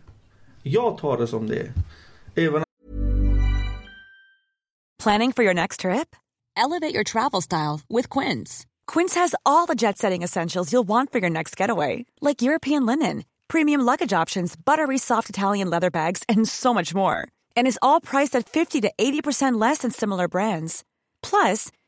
Jag 0.63 0.99
tar 0.99 1.19
det 1.19 1.27
som 1.27 1.47
det 1.47 1.59
är. 1.61 1.73
Även 2.35 2.63
Planning 5.03 5.33
for 5.33 5.45
your 5.45 5.55
next 5.55 5.81
trip? 5.81 6.17
Elevate 6.57 6.93
your 6.93 7.05
travel 7.05 7.41
style 7.41 7.81
with 7.89 8.09
Quince. 8.09 8.67
Quince 8.89 9.15
has 9.15 9.35
all 9.47 9.65
the 9.67 9.77
jet 9.77 9.97
setting 9.97 10.25
essentials 10.25 10.73
you'll 10.73 10.89
want 10.89 11.13
for 11.13 11.19
your 11.19 11.31
next 11.31 11.57
getaway, 11.57 12.05
like 12.21 12.43
European 12.43 12.85
linen, 12.85 13.25
premium 13.47 13.81
luggage 13.81 14.13
options, 14.13 14.57
buttery 14.57 14.99
soft 14.99 15.31
Italian 15.31 15.71
leather 15.71 15.91
bags, 15.91 16.25
and 16.29 16.49
so 16.49 16.75
much 16.75 16.95
more. 16.95 17.29
And 17.57 17.67
is 17.67 17.79
all 17.81 18.01
priced 18.01 18.35
at 18.35 18.49
50 18.49 18.81
to 18.81 18.93
80% 18.99 19.61
less 19.61 19.79
than 19.79 19.93
similar 19.93 20.27
brands. 20.27 20.83
Plus, 21.23 21.71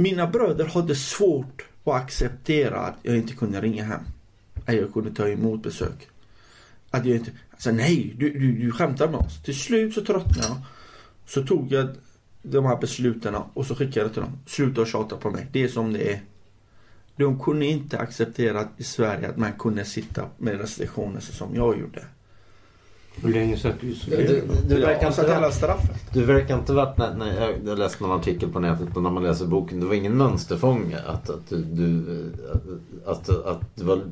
Mina 0.00 0.26
bröder 0.26 0.64
hade 0.64 0.94
svårt 0.94 1.68
att 1.84 1.94
acceptera 1.94 2.80
att 2.80 2.98
jag 3.02 3.16
inte 3.16 3.34
kunde 3.34 3.60
ringa 3.60 3.84
hem. 3.84 4.00
Att 4.66 4.74
jag 4.74 4.92
kunde 4.92 5.10
ta 5.10 5.28
emot 5.28 5.62
besök. 5.62 6.08
Att 6.90 7.06
jag 7.06 7.16
inte... 7.16 7.30
Alltså 7.50 7.70
nej, 7.70 8.14
du, 8.18 8.30
du, 8.30 8.52
du 8.52 8.72
skämtar 8.72 9.08
med 9.08 9.20
oss. 9.20 9.42
Till 9.42 9.58
slut 9.58 9.94
så 9.94 10.04
tröttnade 10.04 10.48
jag. 10.48 10.56
Så 11.26 11.46
tog 11.46 11.72
jag 11.72 11.88
de 12.42 12.64
här 12.66 12.76
besluten 12.76 13.34
och 13.54 13.66
så 13.66 13.74
skickade 13.74 14.06
jag 14.06 14.12
till 14.12 14.22
dem. 14.22 14.38
Sluta 14.46 14.86
tjata 14.86 15.16
på 15.16 15.30
mig. 15.30 15.46
Det 15.52 15.62
är 15.62 15.68
som 15.68 15.92
det 15.92 16.12
är. 16.12 16.20
De 17.16 17.40
kunde 17.40 17.66
inte 17.66 17.98
acceptera 17.98 18.68
i 18.76 18.84
Sverige 18.84 19.28
att 19.28 19.36
man 19.36 19.52
kunde 19.52 19.84
sitta 19.84 20.26
med 20.38 20.60
restriktioner 20.60 21.20
så 21.20 21.32
som 21.32 21.54
jag 21.54 21.80
gjorde. 21.80 22.04
Hur 23.16 23.32
länge 23.32 23.56
satt 23.56 23.80
du 23.80 23.86
Du, 23.86 23.92
isolerad? 23.92 24.42
du, 24.68 24.74
Jag 24.74 24.80
verkar 24.80 25.10
satt 25.10 25.24
inte 25.24 25.34
hela 25.34 25.50
straffet. 25.50 25.96
du 26.12 26.24
verkar 26.24 26.58
inte 26.58 26.72
varit, 26.72 26.98
när, 26.98 27.14
när 27.14 27.56
jag, 27.66 27.78
läste 27.78 28.02
någon 28.04 28.18
artikel 28.20 28.48
på 28.48 28.60
nätet 28.60 28.96
och 28.96 29.02
när 29.02 29.10
man 29.10 29.22
läser 29.22 29.46
boken, 29.46 29.80
det 29.80 29.86
var 29.86 29.94
ingen 29.94 30.16
mönsterfånge 30.16 30.98
att, 31.06 31.30
att 31.30 31.48
du, 31.48 31.56
du 31.64 32.04
att, 33.06 33.28
att, 33.28 33.46
att 33.46 33.76
det 33.76 33.84
var 33.84 34.02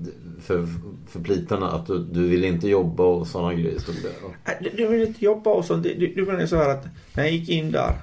för, 0.40 0.66
för 1.08 1.20
plitarna 1.20 1.70
att 1.70 1.86
du, 1.86 1.98
du 1.98 2.28
ville 2.28 2.46
inte 2.46 2.68
jobba 2.68 3.04
och 3.04 3.26
sådana 3.26 3.54
grejer 3.54 3.78
stod 3.78 3.94
det. 3.94 4.54
Du, 4.60 4.70
du 4.76 4.86
vill 4.88 5.08
inte 5.08 5.24
jobba 5.24 5.50
och 5.50 5.64
så. 5.64 5.74
Du, 5.76 5.94
du, 5.94 6.14
du 6.14 6.26
menar 6.26 6.46
så 6.46 6.56
här 6.56 6.68
att 6.68 6.84
när 7.14 7.24
jag 7.24 7.32
gick 7.32 7.48
in 7.48 7.70
där. 7.72 7.94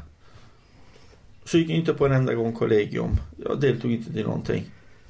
Så 1.45 1.57
gick 1.57 1.69
jag 1.69 1.77
inte 1.77 1.93
på 1.93 2.05
en 2.05 2.11
enda 2.11 2.33
gång 2.33 2.53
kollegium. 2.53 3.09
Jag 3.45 3.61
deltog 3.61 3.91
inte 3.91 4.19
i 4.19 4.23
någonting. 4.23 4.63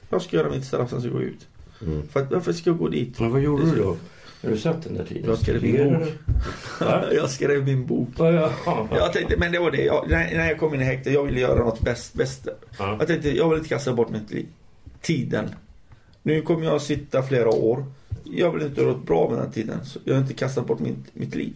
Jag 0.10 0.22
ska 0.22 0.38
göra 0.38 0.50
mitt 0.50 0.66
straff, 0.66 0.90
sen 0.90 1.00
ska 1.02 1.10
jag 1.10 1.18
gå 1.18 1.22
ut. 1.24 1.48
Mm. 1.82 2.08
För 2.08 2.20
att, 2.22 2.32
varför 2.32 2.54
ska 2.54 2.70
jag 2.70 2.78
gå 2.78 2.88
dit? 2.88 3.20
Men 3.20 3.32
vad 3.32 3.42
gjorde 3.42 3.72
du 3.72 3.82
då? 3.82 3.98
När 4.46 4.52
du 4.52 4.58
satt 4.58 4.84
den 4.84 4.96
där 4.96 5.06
tiden? 5.06 5.30
Jag 5.30 5.38
skrev 5.38 5.62
min 5.64 6.00
bok. 6.00 6.14
jag 7.12 7.30
skrev 7.30 7.66
min 7.66 7.86
bok. 7.86 8.10
Ja, 8.18 8.32
ja, 8.32 8.52
ja. 8.66 8.88
Jag 8.92 9.14
tänkte, 9.14 9.38
men 9.38 9.52
det 9.52 9.60
var 9.60 9.72
det. 9.72 9.84
Jag, 9.84 10.10
när, 10.10 10.48
jag 10.48 10.60
kom 10.60 10.74
in 10.74 10.82
i 10.82 10.84
häktet, 10.84 11.14
jag 11.14 11.24
ville 11.24 11.40
göra 11.40 11.60
något 11.60 11.82
bäst, 11.82 12.14
bäst. 12.14 12.48
Ja. 12.80 12.96
Jag 13.00 13.08
tänkte, 13.08 13.30
jag 13.30 13.50
vill 13.50 13.58
inte 13.58 13.70
kasta 13.70 13.94
bort 13.94 14.10
mitt 14.10 14.32
liv. 14.32 14.46
Tiden. 15.02 15.50
Nu 16.24 16.42
kommer 16.42 16.66
jag 16.66 16.76
att 16.76 16.82
sitta 16.82 17.24
flera 17.24 17.50
år. 17.50 17.86
Jag 18.24 18.52
vill 18.52 18.62
inte 18.62 18.82
göra 18.82 18.92
något 18.92 19.06
bra 19.06 19.30
med 19.30 19.40
den 19.40 19.52
tiden. 19.52 19.86
Så 19.86 20.00
jag 20.04 20.14
har 20.14 20.22
inte 20.22 20.34
kastat 20.34 20.68
bort 20.68 20.80
mitt, 20.80 21.16
mitt 21.16 21.36
liv. 21.36 21.54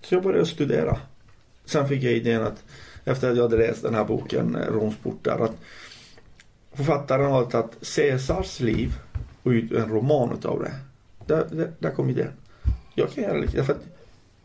Så 0.00 0.14
jag 0.14 0.22
började 0.22 0.46
studera. 0.46 0.98
Sen 1.64 1.88
fick 1.88 2.02
jag 2.02 2.12
idén 2.12 2.42
att 2.42 2.64
efter 3.04 3.30
att 3.30 3.36
jag 3.36 3.42
hade 3.42 3.56
läst 3.56 3.82
den 3.82 3.94
här 3.94 4.04
boken, 4.04 4.56
eh, 4.56 4.72
Romsportar, 4.72 5.38
att 5.38 5.56
författaren 6.72 7.30
har 7.30 7.44
tagit 7.44 7.94
Caesars 7.96 8.60
liv 8.60 8.92
och 9.42 9.54
gjort 9.54 9.72
en 9.72 9.88
roman 9.88 10.32
utav 10.38 10.62
det. 10.62 10.72
Där, 11.26 11.46
där, 11.50 11.70
där 11.78 11.90
kom 11.90 12.10
idén. 12.10 12.32
Jag 12.94 13.10
kan 13.10 13.24
göra 13.24 13.62
att 13.62 13.86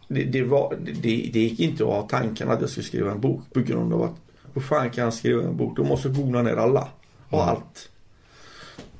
det, 0.07 0.23
det, 0.23 0.43
var, 0.43 0.77
det, 0.85 1.29
det 1.33 1.39
gick 1.39 1.59
inte 1.59 1.83
att 1.83 1.89
ha 1.89 2.01
tanken 2.01 2.49
att 2.49 2.61
jag 2.61 2.69
skulle 2.69 2.83
skriva 2.83 3.11
en 3.11 3.21
bok 3.21 3.41
på 3.53 3.59
grund 3.61 3.93
av 3.93 4.03
att 4.03 4.15
hur 4.53 4.61
fan 4.61 4.89
kan 4.89 5.03
jag 5.03 5.13
skriva 5.13 5.43
en 5.43 5.57
bok? 5.57 5.77
Då 5.77 5.83
måste 5.83 6.07
jag 6.07 6.17
googla 6.17 6.41
ner 6.41 6.55
alla 6.55 6.87
och 7.29 7.41
Mm. 7.41 7.49
allt. 7.49 7.89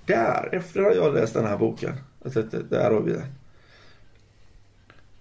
Där, 0.06 0.50
efter 0.52 0.82
att 0.82 0.96
jag 0.96 1.14
läst 1.14 1.34
den 1.34 1.46
här 1.46 1.58
boken, 1.58 1.94
där 2.70 2.92
har 2.92 3.02
vi 3.02 3.12
det. 3.12 3.28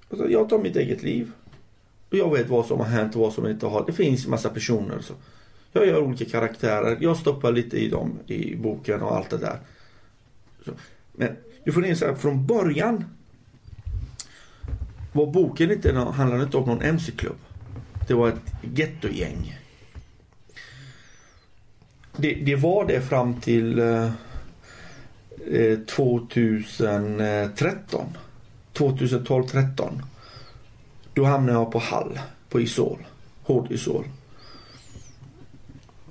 Och 0.09 0.17
så 0.19 0.27
jag 0.29 0.49
tar 0.49 0.59
mitt 0.59 0.77
eget 0.77 1.03
liv. 1.03 1.33
Och 2.11 2.17
jag 2.17 2.33
vet 2.33 2.49
vad 2.49 2.67
som 2.67 2.79
har 2.79 2.87
hänt 2.87 3.15
och 3.15 3.21
vad 3.21 3.33
som 3.33 3.47
inte 3.47 3.67
har. 3.67 3.87
Det 3.87 3.93
finns 3.93 4.27
massa 4.27 4.49
personer. 4.49 5.01
Så. 5.01 5.15
Jag 5.73 5.87
gör 5.87 6.03
olika 6.03 6.25
karaktärer. 6.25 6.99
Jag 7.01 7.17
stoppar 7.17 7.53
lite 7.53 7.77
i 7.79 7.89
dem 7.89 8.19
i 8.27 8.57
boken 8.57 9.03
och 9.03 9.17
allt 9.17 9.31
det 9.31 9.39
där. 9.39 9.59
Så. 10.65 10.71
Men 11.13 11.37
du 11.65 11.73
får 11.73 11.87
inse 11.87 12.11
att 12.11 12.21
från 12.21 12.47
början 12.47 13.05
var 15.13 15.27
boken 15.27 15.71
inte, 15.71 15.93
handlade 15.93 16.43
inte 16.43 16.57
om 16.57 16.69
någon 16.69 16.83
MC-klubb. 16.83 17.37
Det 18.07 18.15
var 18.15 18.29
ett 18.29 18.53
gettogäng. 18.75 19.59
Det, 22.17 22.35
det 22.35 22.57
var 22.57 22.87
det 22.87 23.01
fram 23.01 23.41
till 23.41 23.79
eh, 23.79 24.11
eh 25.51 25.79
2013. 25.79 28.07
2012-13. 28.75 30.03
Då 31.15 31.25
hamnade 31.25 31.59
jag 31.59 31.73
på 31.73 31.79
Hall, 31.79 32.19
på 32.49 32.61
Isol. 32.61 32.99
Hård 33.43 33.73
Isol. 33.73 34.05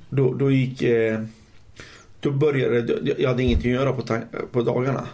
Då, 0.09 0.33
då 0.33 0.51
gick... 0.51 0.81
Eh, 0.81 1.23
då 2.19 2.31
började... 2.31 3.13
Jag 3.17 3.29
hade 3.29 3.43
ingenting 3.43 3.71
att 3.71 3.81
göra 3.81 3.93
på, 3.93 4.19
på 4.51 4.61
dagarna. 4.61 5.07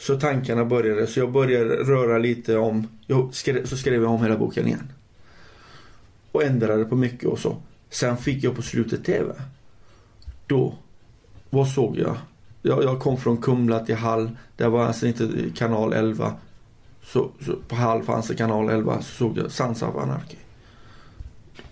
Så 0.00 0.20
tankarna 0.20 0.64
började, 0.64 1.06
så 1.06 1.20
jag 1.20 1.32
började 1.32 1.76
röra 1.76 2.18
lite 2.18 2.56
om... 2.56 2.88
Jag 3.06 3.34
skrev, 3.34 3.66
så 3.66 3.76
skrev 3.76 4.02
jag 4.02 4.12
om 4.12 4.22
hela 4.22 4.36
boken 4.36 4.66
igen. 4.66 4.92
Och 6.32 6.44
ändrade 6.44 6.84
på 6.84 6.96
mycket 6.96 7.28
och 7.28 7.38
så. 7.38 7.56
Sen 7.90 8.16
fick 8.16 8.44
jag 8.44 8.56
på 8.56 8.62
slutet 8.62 9.04
TV. 9.04 9.34
Då, 10.46 10.74
vad 11.50 11.68
såg 11.68 11.98
jag? 11.98 12.16
Jag, 12.62 12.84
jag 12.84 13.00
kom 13.00 13.16
från 13.16 13.36
Kumla 13.36 13.80
till 13.80 13.94
Hall. 13.94 14.30
Där 14.56 14.68
var 14.68 14.84
alltså 14.84 15.06
inte 15.06 15.28
kanal 15.54 15.92
11. 15.92 16.34
Så, 17.02 17.30
så 17.40 17.56
på 17.68 17.76
Hall 17.76 18.02
fanns 18.02 18.28
det 18.28 18.34
kanal 18.34 18.68
11. 18.68 19.02
Så 19.02 19.14
såg 19.14 19.38
jag 19.38 19.50
Sansa 19.50 19.88
of 19.88 19.96
Anarchy. 19.96 20.36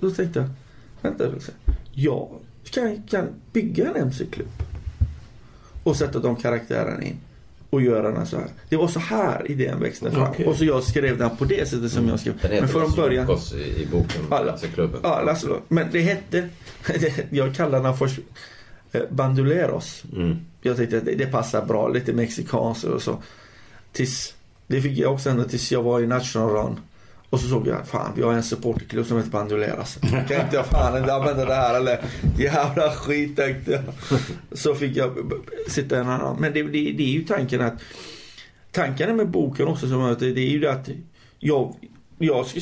Då 0.00 0.10
tänkte 0.10 0.38
jag, 0.38 0.48
vänta 1.00 1.24
lite. 1.24 1.52
Jag 1.92 2.28
kan, 2.70 3.02
kan 3.02 3.26
bygga 3.52 3.90
en 3.90 3.96
MC-klubb. 3.96 4.62
Och 5.82 5.96
sätta 5.96 6.18
de 6.18 6.36
karaktärerna 6.36 7.02
in. 7.02 7.16
Och 7.70 7.82
göra 7.82 8.10
den 8.10 8.26
så 8.26 8.36
här. 8.36 8.48
Det 8.68 8.76
var 8.76 8.88
så 8.88 9.00
här 9.00 9.50
idén 9.50 9.80
växte 9.80 10.10
fram. 10.10 10.22
Okej. 10.22 10.46
Och 10.46 10.56
så 10.56 10.64
jag 10.64 10.82
skrev 10.82 11.18
den 11.18 11.36
på 11.36 11.44
det 11.44 11.68
sättet 11.68 11.92
som 11.92 12.08
jag 12.08 12.20
skrev. 12.20 12.34
Den 12.42 12.50
heter 12.50 12.60
Men 12.60 12.68
från 12.68 12.82
Lasse 12.82 12.96
början. 12.96 13.38
I, 13.76 13.86
boken, 13.92 14.22
Alla. 14.30 14.52
alltså 14.52 14.66
klubben. 14.66 15.00
Ja, 15.02 15.22
Laszlo. 15.22 15.60
Men 15.68 15.86
det 15.92 16.00
hette... 16.00 16.48
jag 17.30 17.54
kallade 17.54 17.84
den 17.84 17.96
först 17.96 18.18
eh, 18.92 19.02
Bandoleros. 19.10 20.02
Mm. 20.16 20.36
Jag 20.62 20.76
tänkte 20.76 20.98
att 20.98 21.04
det, 21.04 21.14
det 21.14 21.26
passar 21.26 21.66
bra, 21.66 21.88
lite 21.88 22.12
mexikanskt 22.12 22.84
och 22.84 23.02
så. 23.02 23.22
Tills, 23.92 24.34
det 24.66 24.80
fick 24.80 24.98
jag 24.98 25.12
också 25.12 25.30
ända 25.30 25.44
tills 25.44 25.72
jag 25.72 25.82
var 25.82 26.00
i 26.00 26.06
National 26.06 26.50
Run. 26.50 26.80
Och 27.30 27.40
så 27.40 27.48
såg 27.48 27.66
jag, 27.66 27.86
fan 27.86 28.12
vi 28.16 28.22
har 28.22 28.32
en 28.32 28.42
supporterklubb 28.42 29.06
som 29.06 29.16
heter 29.16 29.30
Bandoleras. 29.30 29.98
Kan 30.10 30.20
inte 30.20 30.48
jag 30.52 30.66
fan 30.66 30.98
inte 30.98 31.14
använda 31.14 31.44
det 31.44 31.54
här 31.54 31.74
eller? 31.74 32.00
Jävla 32.38 32.90
skit 32.90 33.36
tänkte 33.36 33.70
jag. 33.72 33.82
Så 34.58 34.74
fick 34.74 34.96
jag 34.96 35.32
sitta 35.68 35.98
en 35.98 36.08
annan. 36.08 36.36
Men 36.40 36.52
det, 36.52 36.62
det, 36.62 36.92
det 36.92 37.02
är 37.02 37.12
ju 37.12 37.24
tanken 37.24 37.60
att 37.60 37.74
Tanken 38.72 39.16
med 39.16 39.28
boken 39.28 39.68
också 39.68 39.88
som 39.88 40.02
att 40.02 40.18
det, 40.18 40.26
är 40.26 40.50
ju 40.50 40.58
det 40.58 40.72
att 40.72 40.88
jag, 41.38 41.74
jag 42.18 42.46
ska 42.46 42.60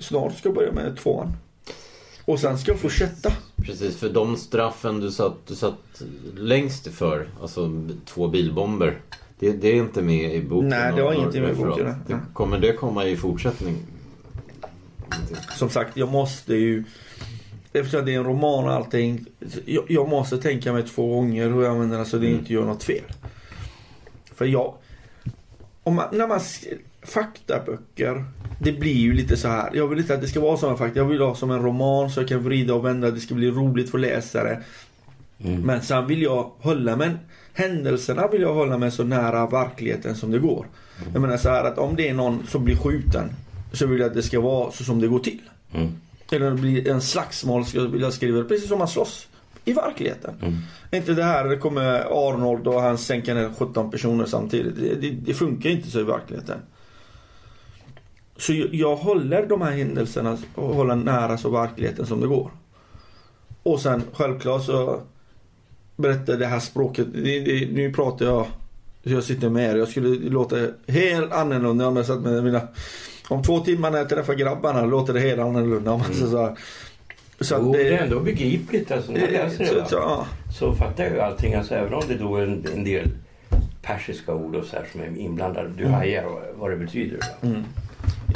snart 0.00 0.38
ska 0.38 0.50
börja 0.50 0.72
med 0.72 0.96
tvåan. 0.96 1.32
Och 2.24 2.40
sen 2.40 2.58
ska 2.58 2.70
jag 2.70 2.80
fortsätta. 2.80 3.32
Precis, 3.56 3.96
för 3.96 4.08
de 4.08 4.36
straffen 4.36 5.00
du 5.00 5.10
satt, 5.10 5.46
du 5.46 5.54
satt 5.54 6.02
längst 6.36 6.88
för, 6.88 7.28
alltså 7.42 7.86
två 8.04 8.28
bilbomber. 8.28 9.00
Det, 9.38 9.52
det 9.52 9.68
är 9.68 9.74
inte 9.74 10.02
med 10.02 10.34
i 10.34 10.42
boken. 10.42 10.68
Nej, 10.68 10.92
det 10.96 11.02
har 11.02 11.12
ingenting 11.12 11.42
med 11.42 11.56
boken. 11.56 11.94
Det, 12.06 12.20
kommer 12.32 12.58
det 12.58 12.72
komma 12.72 13.04
i 13.04 13.16
fortsättning? 13.16 13.76
Som 15.58 15.70
sagt, 15.70 15.96
jag 15.96 16.08
måste 16.08 16.54
ju 16.54 16.84
Eftersom 17.72 18.04
det 18.04 18.14
är 18.14 18.18
en 18.18 18.24
roman 18.24 18.64
och 18.64 18.72
allting 18.72 19.26
Jag, 19.64 19.84
jag 19.88 20.08
måste 20.08 20.38
tänka 20.38 20.72
mig 20.72 20.82
två 20.82 21.14
gånger 21.14 21.50
hur 21.50 21.62
jag 21.62 21.72
använder 21.72 21.96
den 21.96 22.06
så 22.06 22.16
det 22.16 22.30
inte 22.30 22.52
gör 22.52 22.64
något 22.64 22.84
fel. 22.84 23.04
För 24.34 24.44
jag 24.44 24.74
om 25.82 25.94
man, 25.94 26.08
När 26.12 26.28
man 26.28 26.40
faktaböcker 27.02 28.24
Det 28.58 28.72
blir 28.72 28.96
ju 28.96 29.12
lite 29.12 29.36
så 29.36 29.48
här. 29.48 29.70
Jag 29.74 29.88
vill 29.88 29.98
inte 29.98 30.14
att 30.14 30.20
det 30.20 30.28
ska 30.28 30.40
vara 30.40 30.56
som 30.56 30.70
en 30.70 30.78
fakta. 30.78 30.98
Jag 30.98 31.06
vill 31.06 31.20
ha 31.20 31.34
som 31.34 31.50
en 31.50 31.62
roman 31.62 32.10
så 32.10 32.20
jag 32.20 32.28
kan 32.28 32.42
vrida 32.42 32.74
och 32.74 32.84
vända. 32.84 33.10
Det 33.10 33.20
ska 33.20 33.34
bli 33.34 33.50
roligt 33.50 33.90
för 33.90 33.98
läsare. 33.98 34.62
Men 35.38 35.82
sen 35.82 36.06
vill 36.06 36.22
jag 36.22 36.50
hålla 36.58 36.96
mig 36.96 37.10
Händelserna 37.56 38.28
vill 38.28 38.42
jag 38.42 38.54
hålla 38.54 38.78
mig 38.78 38.90
så 38.90 39.04
nära 39.04 39.46
verkligheten 39.46 40.16
som 40.16 40.30
det 40.30 40.38
går. 40.38 40.66
Jag 41.12 41.22
menar 41.22 41.36
så 41.36 41.48
här 41.48 41.64
att 41.64 41.78
om 41.78 41.96
det 41.96 42.08
är 42.08 42.14
någon 42.14 42.46
som 42.46 42.64
blir 42.64 42.76
skjuten 42.76 43.30
så 43.74 43.86
vill 43.86 44.00
jag 44.00 44.08
att 44.08 44.14
det 44.14 44.22
ska 44.22 44.40
vara 44.40 44.70
så 44.70 44.84
som 44.84 45.00
det 45.00 45.06
går 45.06 45.18
till. 45.18 45.40
Mm. 45.72 45.92
Eller 46.30 46.50
det 46.50 46.56
blir 46.56 46.88
en 46.88 47.00
slagsmål 47.00 47.66
så 47.66 47.86
vill 47.86 48.02
jag 48.02 48.12
skriva 48.12 48.44
precis 48.44 48.68
som 48.68 48.78
man 48.78 48.88
slåss 48.88 49.28
i 49.64 49.72
verkligheten. 49.72 50.34
Inte 50.92 51.14
det 51.14 51.22
här 51.22 51.48
det 51.48 51.56
kommer 51.56 51.82
Arnold 52.00 52.66
och 52.66 52.80
han 52.80 52.98
sänker 52.98 53.34
ner 53.34 53.50
17 53.58 53.90
personer 53.90 54.26
samtidigt. 54.26 54.76
Det, 54.76 54.94
det, 54.94 55.10
det 55.10 55.34
funkar 55.34 55.70
inte 55.70 55.90
så 55.90 56.00
i 56.00 56.02
verkligheten. 56.02 56.58
Så 58.36 58.52
jag, 58.52 58.74
jag 58.74 58.96
håller 58.96 59.46
de 59.46 59.62
här 59.62 59.70
händelserna 59.70 60.38
och 60.54 60.74
håller 60.74 60.94
nära 60.94 61.38
så 61.38 61.50
verkligheten 61.50 62.06
som 62.06 62.20
det 62.20 62.26
går. 62.26 62.50
Och 63.62 63.80
sen 63.80 64.02
självklart 64.12 64.64
så 64.64 65.00
berättar 65.96 66.36
det 66.36 66.46
här 66.46 66.60
språket. 66.60 67.06
Det, 67.12 67.40
det, 67.40 67.72
nu 67.72 67.92
pratar 67.92 68.26
jag 68.26 68.46
jag 69.04 69.24
sitter 69.24 69.48
med 69.48 69.70
er. 69.70 69.76
Jag 69.76 69.88
skulle 69.88 70.30
låta 70.30 70.56
helt 70.86 71.32
annorlunda 71.32 71.88
om 71.88 71.96
jag 71.96 72.06
satt 72.06 72.20
med 72.20 72.44
mina... 72.44 72.60
Om 73.28 73.42
två 73.42 73.60
timmar 73.60 73.90
när 73.90 73.98
jag 73.98 74.08
träffar 74.08 74.34
grabbarna 74.34 74.84
låter 74.84 75.12
det 75.12 75.20
helt 75.20 75.40
annorlunda. 75.40 75.90
Om 75.92 76.00
man 76.00 76.14
säger 76.14 76.26
så. 76.26 76.56
Så 77.40 77.54
Jo, 77.60 77.72
det 77.72 77.88
är 77.88 78.02
ändå 78.02 78.20
begripligt 78.20 78.90
alltså 78.90 79.12
när 79.12 79.20
man 79.20 79.30
läser 79.30 79.64
det. 79.74 79.86
så, 79.88 79.94
ja. 79.96 80.26
Så 80.58 80.74
fattar 80.74 81.04
jag 81.04 81.12
ju 81.12 81.20
allting. 81.20 81.54
Alltså, 81.54 81.74
även 81.74 81.94
om 81.94 82.02
det 82.08 82.14
då 82.14 82.36
är 82.36 82.42
en, 82.42 82.66
en 82.74 82.84
del 82.84 83.10
persiska 83.82 84.34
ord 84.34 84.54
och 84.54 84.64
så 84.64 84.76
här 84.76 84.84
som 84.92 85.00
är 85.00 85.18
inblandade. 85.18 85.68
Du 85.76 85.86
hajar 85.86 86.24
vad- 86.24 86.42
vad 86.54 86.70
det 86.70 86.76
betyder. 86.76 87.18
Va? 87.18 87.62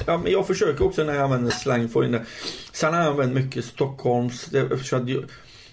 Ja, 0.06 0.18
men 0.22 0.32
jag 0.32 0.46
försöker 0.46 0.84
också 0.84 1.04
när 1.04 1.14
jag 1.14 1.22
använder 1.22 1.50
slang 1.50 1.88
få 1.88 2.04
in 2.04 2.12
det. 2.12 2.24
Sen 2.72 2.94
har 2.94 3.00
jag 3.00 3.10
använt 3.10 3.34
mycket 3.34 3.64
Stockholms... 3.64 4.44
Det, 4.46 4.68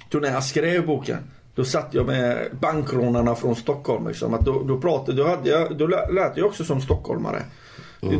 då 0.10 0.18
när 0.18 0.32
jag 0.32 0.44
skrev 0.44 0.86
boken 0.86 1.18
då 1.56 1.66
satt 1.66 1.88
jag 1.94 2.06
med 2.06 2.48
bankrånarna 2.62 3.36
från 3.36 3.56
Stockholm. 3.56 4.08
Liksom. 4.08 4.34
Att 4.34 4.42
då, 4.46 4.64
då, 4.64 4.78
pratade, 4.80 5.18
då, 5.18 5.28
hade 5.28 5.50
jag, 5.50 5.78
då 5.78 5.88
lä- 5.88 6.12
lät 6.12 6.38
jag 6.38 6.46
också 6.46 6.64
som 6.64 6.82
stockholmare. 6.82 7.42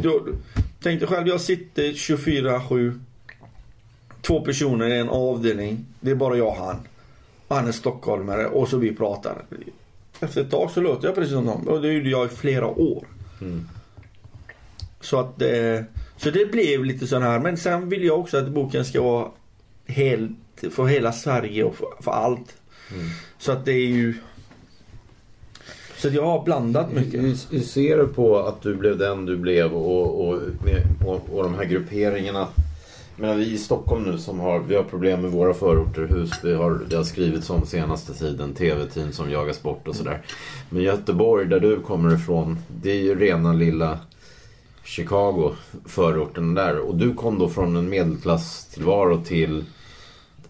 Då, 0.04 0.26
tänkte 0.82 1.08
själv, 1.08 1.28
jag 1.28 1.42
sitter 1.42 1.84
24-7. 1.84 3.00
Två 4.22 4.42
personer 4.42 4.88
i 4.88 5.00
en 5.00 5.10
avdelning. 5.10 5.86
Det 6.00 6.12
är 6.12 6.16
bara 6.16 6.38
jag 6.38 6.48
och 6.48 6.56
han. 6.56 6.78
Han 7.48 7.68
är 7.68 7.72
stockholmare 7.72 8.48
och 8.48 8.68
så 8.68 8.78
vi 8.78 8.96
pratar. 8.96 9.46
Efter 10.20 10.42
ett 10.42 10.52
tag 10.52 10.72
så 10.72 10.82
låter 10.82 11.08
jag 11.08 11.16
precis 11.16 11.34
som 11.34 11.46
dem. 11.46 11.68
Och 11.68 11.82
det 11.82 11.94
gjorde 11.94 12.10
jag 12.10 12.26
i 12.26 12.30
flera 12.30 12.68
år. 12.68 13.06
Så 15.02 15.20
att 15.20 15.42
eh, 15.42 15.82
Så 16.18 16.30
det 16.30 16.52
blev 16.52 16.86
lite 16.86 17.08
sån 17.08 17.24
här. 17.24 17.40
Men 17.40 17.58
sen 17.58 17.90
vill 17.90 18.04
jag 18.04 18.20
också 18.20 18.38
att 18.38 18.48
boken 18.50 18.86
ska 18.86 19.02
vara 19.02 19.32
helt 19.86 20.32
för 20.72 20.86
hela 20.86 21.12
Sverige 21.12 21.64
och 21.64 21.76
för, 21.76 21.88
för 22.00 22.12
allt. 22.12 22.56
Så 23.38 23.52
att 23.52 23.66
det 23.66 23.72
är 23.72 23.88
ju 23.88 24.16
Så 26.06 26.12
jag 26.12 26.26
har 26.26 26.44
blandat 26.44 26.94
mycket. 26.94 27.22
Hur, 27.22 27.38
hur 27.52 27.60
ser 27.60 27.98
du 27.98 28.08
på 28.08 28.40
att 28.40 28.62
du 28.62 28.76
blev 28.76 28.98
den 28.98 29.26
du 29.26 29.38
blev 29.38 29.74
och, 29.74 30.28
och, 30.28 30.40
och, 31.06 31.30
och 31.34 31.44
de 31.44 31.56
här 31.56 31.66
grupperingarna? 31.66 32.48
Men 33.16 33.38
vi 33.38 33.52
i 33.52 33.58
Stockholm 33.58 34.04
nu 34.04 34.18
som 34.18 34.40
har, 34.40 34.60
vi 34.60 34.76
har 34.76 34.84
problem 34.84 35.22
med 35.22 35.32
våra 35.32 35.54
förorter, 35.54 36.02
hus, 36.02 36.32
vi 36.44 36.54
har, 36.54 36.80
det 36.90 36.96
har 36.96 37.04
skrivits 37.04 37.50
om 37.50 37.66
senaste 37.66 38.14
tiden, 38.14 38.54
tv-team 38.54 39.12
som 39.12 39.32
jagas 39.32 39.64
bort 39.64 39.88
och 39.88 39.96
sådär. 39.96 40.22
Men 40.70 40.84
Göteborg, 40.84 41.46
där 41.46 41.60
du 41.60 41.80
kommer 41.80 42.16
ifrån, 42.16 42.58
det 42.82 42.92
är 42.92 43.02
ju 43.02 43.20
rena 43.20 43.54
lilla 43.54 44.00
Chicago, 44.84 45.52
förorten 45.86 46.54
där. 46.54 46.80
Och 46.80 46.96
du 46.96 47.14
kom 47.14 47.40
då 47.40 47.50
från 47.50 47.76
en 47.76 47.90
medelklasstillvaro 47.90 49.22
till 49.22 49.64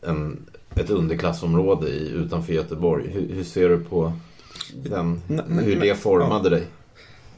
en, 0.02 0.38
ett 0.76 0.90
underklassområde 0.90 1.88
i, 1.88 2.10
utanför 2.10 2.54
Göteborg. 2.54 3.08
Hur, 3.08 3.36
hur 3.36 3.44
ser 3.44 3.70
du 3.70 3.80
på 3.80 4.14
den, 4.74 5.22
hur 5.64 5.80
det 5.80 5.96
formade 5.96 6.50
dig? 6.50 6.68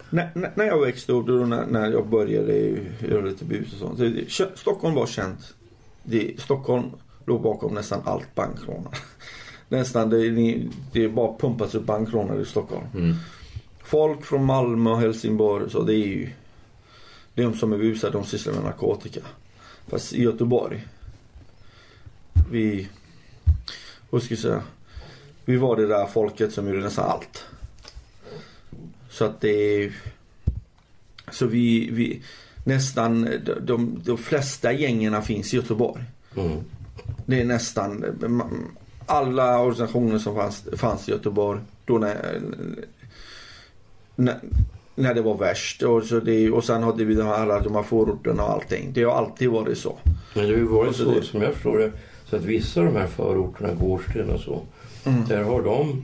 När, 0.09 0.51
när 0.55 0.65
jag 0.65 0.81
växte 0.81 1.11
upp, 1.11 1.27
då 1.27 1.33
när, 1.33 1.65
när 1.65 1.91
jag 1.91 2.07
började 2.07 2.53
göra 2.99 3.25
lite 3.25 3.45
bus 3.45 3.73
och 3.73 3.79
sånt. 3.79 4.31
Så, 4.31 4.45
Stockholm 4.55 4.95
var 4.95 5.07
känt. 5.07 5.53
Det, 6.03 6.41
Stockholm 6.41 6.85
låg 7.25 7.41
bakom 7.41 7.73
nästan 7.73 8.01
allt 8.05 8.35
bankrån. 8.35 8.87
Nästan, 9.69 10.09
det, 10.09 10.29
det 10.91 11.03
är 11.03 11.09
bara 11.09 11.37
pumpats 11.37 11.75
upp 11.75 11.85
bankrånare 11.85 12.41
i 12.41 12.45
Stockholm. 12.45 12.85
Mm. 12.93 13.15
Folk 13.83 14.25
från 14.25 14.45
Malmö 14.45 14.89
och 14.89 14.99
Helsingborg, 14.99 15.69
så 15.69 15.83
det 15.83 15.93
är 15.93 16.07
ju 16.07 16.29
de 17.35 17.53
som 17.53 17.73
är 17.73 17.77
busade, 17.77 18.13
de 18.13 18.25
sysslar 18.25 18.53
med 18.53 18.63
narkotika. 18.63 19.19
Fast 19.87 20.13
i 20.13 20.23
Göteborg, 20.23 20.87
vi, 22.51 22.87
vad 24.09 24.23
ska 24.23 24.33
jag 24.33 24.39
säga, 24.39 24.61
vi 25.47 25.57
var 25.57 25.75
det 25.75 25.87
där 25.87 26.05
folket 26.05 26.53
som 26.53 26.67
gjorde 26.67 26.79
nästan 26.81 27.09
allt. 27.09 27.45
Så 29.09 29.25
att 29.25 29.41
det 29.41 29.91
så 31.31 31.45
vi, 31.45 31.89
vi 31.91 32.21
nästan, 32.63 33.29
de, 33.61 34.01
de, 34.05 34.17
flesta 34.17 34.71
gängerna 34.73 35.21
finns 35.21 35.53
i 35.53 35.57
Göteborg. 35.57 36.03
Mm. 36.37 36.57
Det 37.25 37.41
är 37.41 37.45
nästan 37.45 38.05
alla 39.05 39.59
organisationer 39.61 40.17
som 40.19 40.35
fanns, 40.35 40.63
fanns 40.75 41.09
i 41.09 41.11
Göteborg 41.11 41.59
då 41.85 41.97
när, 41.97 42.41
när, 44.15 44.39
när 44.95 45.13
det 45.13 45.21
var 45.21 45.37
värst. 45.37 45.83
Och, 45.83 46.03
så 46.03 46.19
det, 46.19 46.51
och 46.51 46.63
sen 46.63 46.83
hade 46.83 47.05
vi 47.05 47.15
de 47.15 47.23
här, 47.27 47.33
alla 47.33 47.59
de 47.59 47.75
här 47.75 47.83
förorterna 47.83 48.43
och 48.43 48.49
allting. 48.53 48.91
Det 48.93 49.03
har 49.03 49.13
alltid 49.13 49.49
varit 49.49 49.77
så. 49.77 49.97
Men 50.33 50.43
det 50.43 50.51
har 50.53 50.57
ju 50.59 50.65
varit 50.67 50.95
så 50.95 51.03
så, 51.03 51.11
det- 51.11 51.23
som 51.23 51.41
jag 51.41 51.53
förstår 51.53 51.77
det, 51.77 51.91
så 52.29 52.35
att 52.35 52.43
vissa 52.43 52.79
av 52.79 52.85
de 52.85 52.95
här 52.95 53.07
förorterna, 53.07 53.73
Gårdsten 53.73 54.29
och 54.29 54.39
så, 54.39 54.61
Mm. 55.07 55.27
där 55.27 55.43
har 55.43 55.61
de, 55.61 56.03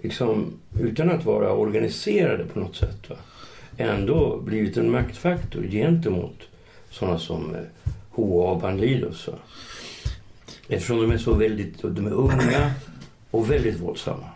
liksom, 0.00 0.52
utan 0.80 1.10
att 1.10 1.24
vara 1.24 1.52
organiserade 1.52 2.44
på 2.44 2.60
något 2.60 2.76
sätt, 2.76 3.10
va, 3.10 3.16
ändå 3.76 4.40
blivit 4.44 4.76
en 4.76 4.90
maktfaktor 4.90 5.62
gentemot 5.62 6.40
sådana 6.90 7.18
som 7.18 7.54
eh, 7.54 7.60
HA 8.10 8.50
och 8.50 8.60
Bandidos. 8.60 9.28
Va. 9.28 9.34
Eftersom 10.68 11.00
de 11.00 11.10
är 11.10 11.18
så 11.18 11.34
väldigt, 11.34 11.82
de 11.82 12.06
är 12.06 12.12
unga 12.12 12.72
och 13.30 13.50
väldigt 13.50 13.80
våldsamma. 13.80 14.26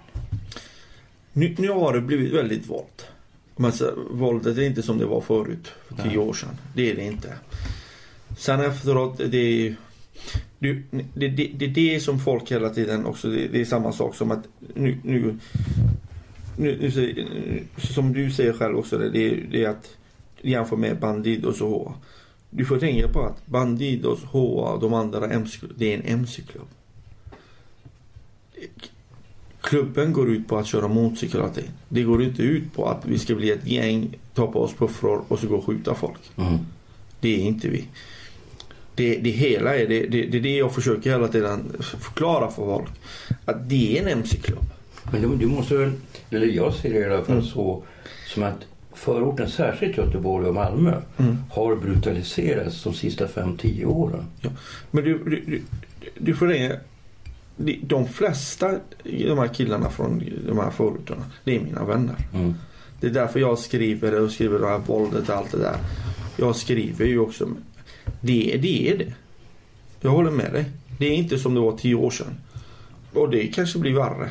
Nu, 1.32 1.54
nu 1.58 1.68
har 1.68 1.92
det 1.92 2.00
blivit 2.00 2.32
väldigt 2.32 2.66
våld. 2.66 3.02
Men 3.56 3.72
så, 3.72 3.90
våldet 4.10 4.58
är 4.58 4.62
inte 4.62 4.82
som 4.82 4.98
det 4.98 5.06
var 5.06 5.20
förut, 5.20 5.72
för 5.88 5.94
tio 5.94 6.06
Nej. 6.06 6.18
år 6.18 6.32
sedan. 6.32 6.56
Det 6.74 6.90
är 6.90 6.96
det 6.96 7.04
inte. 7.04 7.32
Sen 8.38 8.60
efteråt, 8.60 9.18
det 9.18 9.38
är 9.38 9.76
du, 10.66 10.82
det, 11.14 11.28
det, 11.28 11.50
det 11.58 11.64
är 11.64 11.68
det 11.68 12.00
som 12.00 12.18
folk 12.20 12.52
hela 12.52 12.70
tiden 12.70 13.06
också, 13.06 13.28
det, 13.30 13.48
det 13.48 13.60
är 13.60 13.64
samma 13.64 13.92
sak 13.92 14.14
som 14.14 14.30
att 14.30 14.44
nu, 14.74 14.98
nu, 15.02 15.36
nu, 16.56 16.90
som 17.78 18.12
du 18.12 18.30
säger 18.30 18.52
själv 18.52 18.76
också, 18.78 18.98
det, 18.98 19.10
det, 19.10 19.26
är- 19.30 19.46
det 19.50 19.64
är 19.64 19.68
att 19.68 19.96
jämföra 20.42 20.78
med 20.78 20.98
Bandidos 20.98 21.60
och 21.60 21.70
HA. 21.70 21.94
Du 22.50 22.64
får 22.64 22.78
tänka 22.78 23.08
på 23.08 23.20
att 23.22 23.46
Bandidos, 23.46 24.22
HA 24.24 24.38
och 24.72 24.80
de 24.80 24.94
andra 24.94 25.30
MC, 25.30 25.58
det 25.76 25.92
är 25.94 25.98
en 25.98 26.02
MC-klubb. 26.20 26.66
Klubben 29.60 30.12
går 30.12 30.30
ut 30.30 30.48
på 30.48 30.58
att 30.58 30.66
köra 30.66 30.88
motorcykel 30.88 31.40
hela 31.40 31.52
tiden. 31.52 31.70
Det 31.88 32.02
går 32.02 32.22
inte 32.22 32.42
ut 32.42 32.74
på 32.74 32.86
att 32.88 33.06
vi 33.06 33.18
ska 33.18 33.34
bli 33.34 33.50
ett 33.50 33.66
gäng, 33.66 34.14
ta 34.34 34.46
på 34.46 34.60
oss 34.60 34.74
puffror 34.74 35.24
och 35.28 35.38
så 35.38 35.46
gå 35.48 35.56
och 35.56 35.64
skjuta 35.64 35.94
folk. 35.94 36.18
Mm. 36.36 36.58
Det 37.20 37.28
är 37.28 37.38
inte 37.40 37.68
vi. 37.68 37.84
Det, 38.96 39.16
det 39.16 39.30
hela 39.30 39.76
är 39.76 39.86
det, 39.88 40.06
det, 40.06 40.22
det 40.26 40.38
är 40.38 40.42
det 40.42 40.56
jag 40.56 40.74
försöker 40.74 41.10
hela 41.10 41.28
tiden 41.28 41.72
förklara 41.80 42.48
för 42.50 42.64
folk. 42.64 42.88
Att 43.44 43.68
det 43.68 43.98
är 43.98 44.02
en 44.02 44.08
MC-klubb. 44.08 44.64
Men 45.12 45.22
du, 45.22 45.36
du 45.36 45.46
måste 45.46 45.76
väl, 45.76 45.92
eller 46.30 46.46
jag 46.46 46.74
ser 46.74 46.92
det 46.92 46.98
i 46.98 47.04
alla 47.04 47.24
fall 47.24 47.34
Mm. 47.36 47.44
så, 47.46 47.82
som 48.34 48.42
att 48.42 48.58
förorten, 48.94 49.50
särskilt 49.50 49.96
Göteborg 49.96 50.46
och 50.48 50.54
Malmö, 50.54 51.00
Mm. 51.18 51.36
har 51.50 51.76
brutaliserats 51.76 52.82
de 52.82 52.94
sista 52.94 53.26
5-10 53.26 53.84
åren. 53.84 54.24
Men 54.90 55.04
du, 55.04 55.18
du, 55.24 55.42
du, 55.46 55.62
du 56.18 56.34
får 56.34 56.46
det. 56.46 56.80
de- 57.82 58.08
flesta 58.08 58.74
de 59.04 59.38
här 59.38 59.48
killarna 59.54 59.90
från 59.90 60.22
de 60.48 60.58
här 60.58 60.70
förorterna, 60.70 61.24
det 61.44 61.56
är 61.56 61.60
mina 61.60 61.84
vänner. 61.84 62.16
Mm. 62.34 62.54
Det 63.00 63.06
är 63.06 63.10
därför 63.10 63.40
jag 63.40 63.58
skriver 63.58 64.20
och 64.20 64.30
skriver 64.30 64.58
det 64.58 64.66
här 64.68 64.78
våldet 64.78 65.28
och 65.28 65.34
allt 65.36 65.52
det 65.52 65.58
där. 65.58 65.76
Jag 66.36 66.56
skriver 66.56 67.06
ju 67.06 67.18
också. 67.18 67.48
Det, 68.20 68.58
det 68.62 68.90
är 68.90 68.98
det. 68.98 69.12
Jag 70.00 70.10
håller 70.10 70.30
med 70.30 70.52
dig. 70.52 70.64
Det 70.98 71.06
är 71.06 71.12
inte 71.14 71.38
som 71.38 71.54
det 71.54 71.60
var 71.60 71.76
tio 71.76 71.94
år 71.94 72.10
sedan. 72.10 72.34
Och 73.12 73.30
det 73.30 73.46
kanske 73.46 73.78
blir 73.78 73.94
värre. 73.94 74.30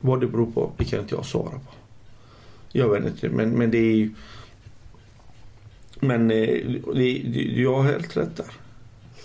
Vad 0.00 0.20
det 0.20 0.26
beror 0.26 0.46
på, 0.52 0.72
det 0.76 0.84
kan 0.84 1.00
inte 1.00 1.14
jag 1.14 1.26
svara 1.26 1.50
på. 1.50 1.72
Jag 2.72 2.88
vet 2.88 3.06
inte, 3.06 3.28
men, 3.28 3.50
men 3.50 3.70
det 3.70 3.78
är 3.78 3.94
ju... 3.96 4.10
Men 6.00 6.30
eh, 6.30 6.46
det, 6.94 7.08
jag 7.56 7.74
har 7.74 7.82
helt 7.82 8.16
rätt 8.16 8.36
där. 8.36 8.46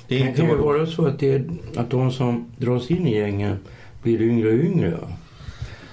Det 0.08 0.20
kan 0.36 0.48
vad 0.48 0.58
det- 0.58 0.62
vara 0.63 0.86
så 0.86 1.06
att, 1.06 1.20
det 1.20 1.43
att 1.76 1.89
de 1.89 2.12
som 2.12 2.52
dras 2.58 2.91
in 2.91 3.08
i 3.08 3.15
gängen 3.17 3.58
blir 4.04 4.22
yngre 4.22 4.48
och 4.48 4.60
yngre. 4.63 4.98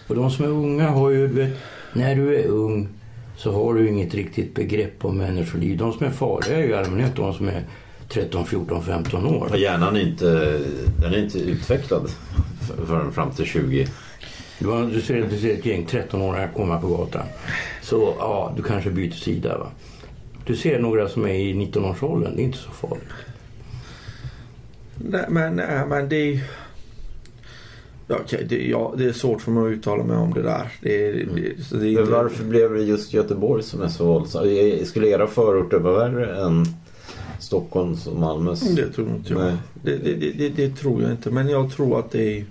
Och 0.09 0.15
de 0.15 0.31
som 0.31 0.45
är 0.45 0.49
unga 0.49 0.89
har 0.91 1.11
ju, 1.11 1.27
vet, 1.27 1.57
när 1.93 2.17
du 2.17 2.37
är 2.37 2.47
ung 2.47 2.89
så 3.37 3.53
har 3.53 3.75
du 3.75 3.89
inget 3.89 4.15
riktigt 4.15 4.55
begrepp 4.55 5.05
om 5.05 5.19
människoliv. 5.19 5.77
De 5.79 5.93
som 5.93 6.07
är 6.07 6.11
farliga 6.11 6.59
är 6.59 6.63
ju 6.63 6.69
i 6.71 6.75
allmänhet 6.75 7.17
de 7.17 7.35
som 7.35 7.49
är 7.49 7.63
13, 8.09 8.47
14, 8.47 8.83
15 8.83 9.27
år. 9.27 9.49
Och 9.51 9.59
hjärnan 9.59 9.97
är 9.97 10.01
inte, 10.01 10.61
den 11.01 11.15
är 11.15 11.19
inte 11.25 11.39
utvecklad 11.39 12.11
förrän 12.87 13.13
fram 13.13 13.31
till 13.31 13.45
20. 13.47 13.87
Du, 14.59 14.67
har- 14.69 14.87
du, 14.87 15.01
ser, 15.01 15.27
du 15.31 15.39
ser 15.39 15.53
ett 15.55 15.67
gäng 15.67 15.87
13-åringar 15.87 16.49
komma 16.57 16.79
på 16.81 16.87
gatan. 16.89 17.27
Så 17.83 18.15
ja, 18.19 18.53
du 18.57 18.63
kanske 18.63 18.91
byter 18.91 19.13
sida. 19.13 19.59
Va? 19.59 19.67
Du 20.47 20.57
ser 20.57 20.79
några 20.79 21.09
som 21.09 21.25
är 21.25 21.35
i 21.35 21.55
19-årsåldern. 21.55 22.37
Det 22.37 22.43
är 22.43 22.45
inte 22.45 22.59
så 22.59 22.71
farligt. 22.71 23.05
Nej, 24.99 25.25
men, 25.29 25.57
nej, 25.57 25.87
men 25.87 26.09
det 26.09 26.17
är... 26.17 26.41
Ja, 28.07 28.17
okej, 28.25 28.47
det, 28.49 28.69
ja, 28.69 28.95
det 28.97 29.05
är 29.05 29.13
svårt 29.13 29.43
för 29.43 29.51
mig 29.51 29.67
att 29.67 29.79
uttala 29.79 30.05
mig 30.05 30.17
om 30.17 30.35
det 30.35 30.43
där. 30.43 30.73
Det, 30.81 31.13
det, 31.13 31.65
så 31.65 31.75
det 31.75 31.81
Men 31.81 31.89
inte, 31.89 32.03
varför 32.03 32.45
blev 32.45 32.75
det 32.75 32.83
just 32.83 33.13
Göteborg 33.13 33.63
som 33.63 33.83
är 33.83 33.89
så 33.89 34.07
våldsam? 34.07 34.43
Skulle 34.85 35.09
era 35.09 35.27
förorter 35.27 35.79
vara 35.79 36.09
värre 36.09 36.45
än 36.45 36.67
Stockholms 37.39 38.07
och 38.07 38.17
Malmös? 38.17 38.61
det 38.61 38.93
tror 38.93 39.09
inte 39.09 39.33
jag. 39.33 39.57
Det, 39.83 39.97
det, 39.97 40.15
det, 40.15 40.33
det, 40.33 40.49
det 40.49 40.77
tror 40.77 41.03
jag 41.03 41.11
inte. 41.11 41.31
Men 41.31 41.49
jag 41.49 41.73
tror 41.73 41.99
att 41.99 42.11
det 42.11 42.39
är... 42.39 42.45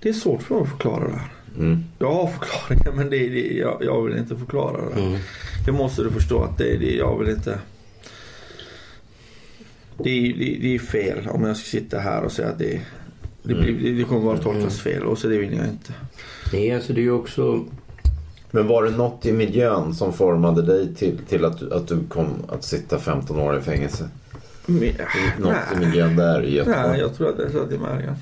Det 0.00 0.08
är 0.08 0.12
svårt 0.12 0.42
för 0.42 0.54
mig 0.54 0.62
att 0.62 0.70
förklara 0.70 1.04
det 1.08 1.16
här. 1.16 1.32
Mm. 1.58 1.84
Jag 1.98 2.12
har 2.12 2.26
förklaringar 2.26 2.92
men 2.92 3.10
det, 3.10 3.28
det, 3.28 3.54
jag, 3.56 3.84
jag 3.84 4.02
vill 4.02 4.16
inte 4.16 4.36
förklara 4.36 4.90
det. 4.94 5.02
Mm. 5.02 5.18
Det 5.66 5.72
måste 5.72 6.02
du 6.02 6.10
förstå 6.10 6.42
att 6.42 6.58
det, 6.58 6.76
det 6.76 6.94
jag 6.94 7.18
vill 7.18 7.28
inte... 7.28 7.58
Det, 9.98 10.10
är- 10.10 10.34
det, 10.38 10.58
det 10.60 10.74
är 10.74 10.78
fel 10.78 11.28
om 11.28 11.44
jag 11.44 11.56
ska 11.56 11.66
sitta 11.66 11.98
här 11.98 12.22
och 12.22 12.32
säga 12.32 12.48
att 12.48 12.58
det, 12.58 12.80
det, 13.42 13.54
blir, 13.54 13.72
det, 13.82 13.92
det 13.92 14.04
kommer 14.04 14.20
bara 14.24 14.38
tolkas 14.38 14.80
fel 14.80 15.02
och 15.02 15.18
så 15.18 15.28
det 15.28 15.38
vill 15.38 15.52
jag 15.52 15.66
inte. 15.66 15.92
Nej, 16.52 16.74
alltså 16.74 16.92
det 16.92 17.00
är 17.04 17.10
också... 17.10 17.64
Men 18.50 18.66
var 18.66 18.82
det 18.84 18.90
något 18.90 19.26
i 19.26 19.32
miljön 19.32 19.94
som 19.94 20.12
formade 20.12 20.62
dig 20.62 20.94
till, 20.94 21.18
till 21.28 21.44
att, 21.44 21.62
att 21.72 21.88
du 21.88 21.98
kom 22.08 22.28
att 22.48 22.64
sitta 22.64 22.98
15 22.98 23.38
år 23.38 23.58
i 23.58 23.60
fängelse? 23.60 24.08
Men, 24.66 24.78
Något 25.38 25.56
i 25.76 25.78
miljön 25.78 26.16
där 26.16 26.44
i 26.44 26.54
Göteborg? 26.54 26.88
Nej, 26.88 27.00
jag 27.00 27.14
tror 27.14 27.28
att 27.28 27.36
det 27.36 27.50
satt 27.50 27.72
i 27.72 27.78
märgen. 27.78 28.16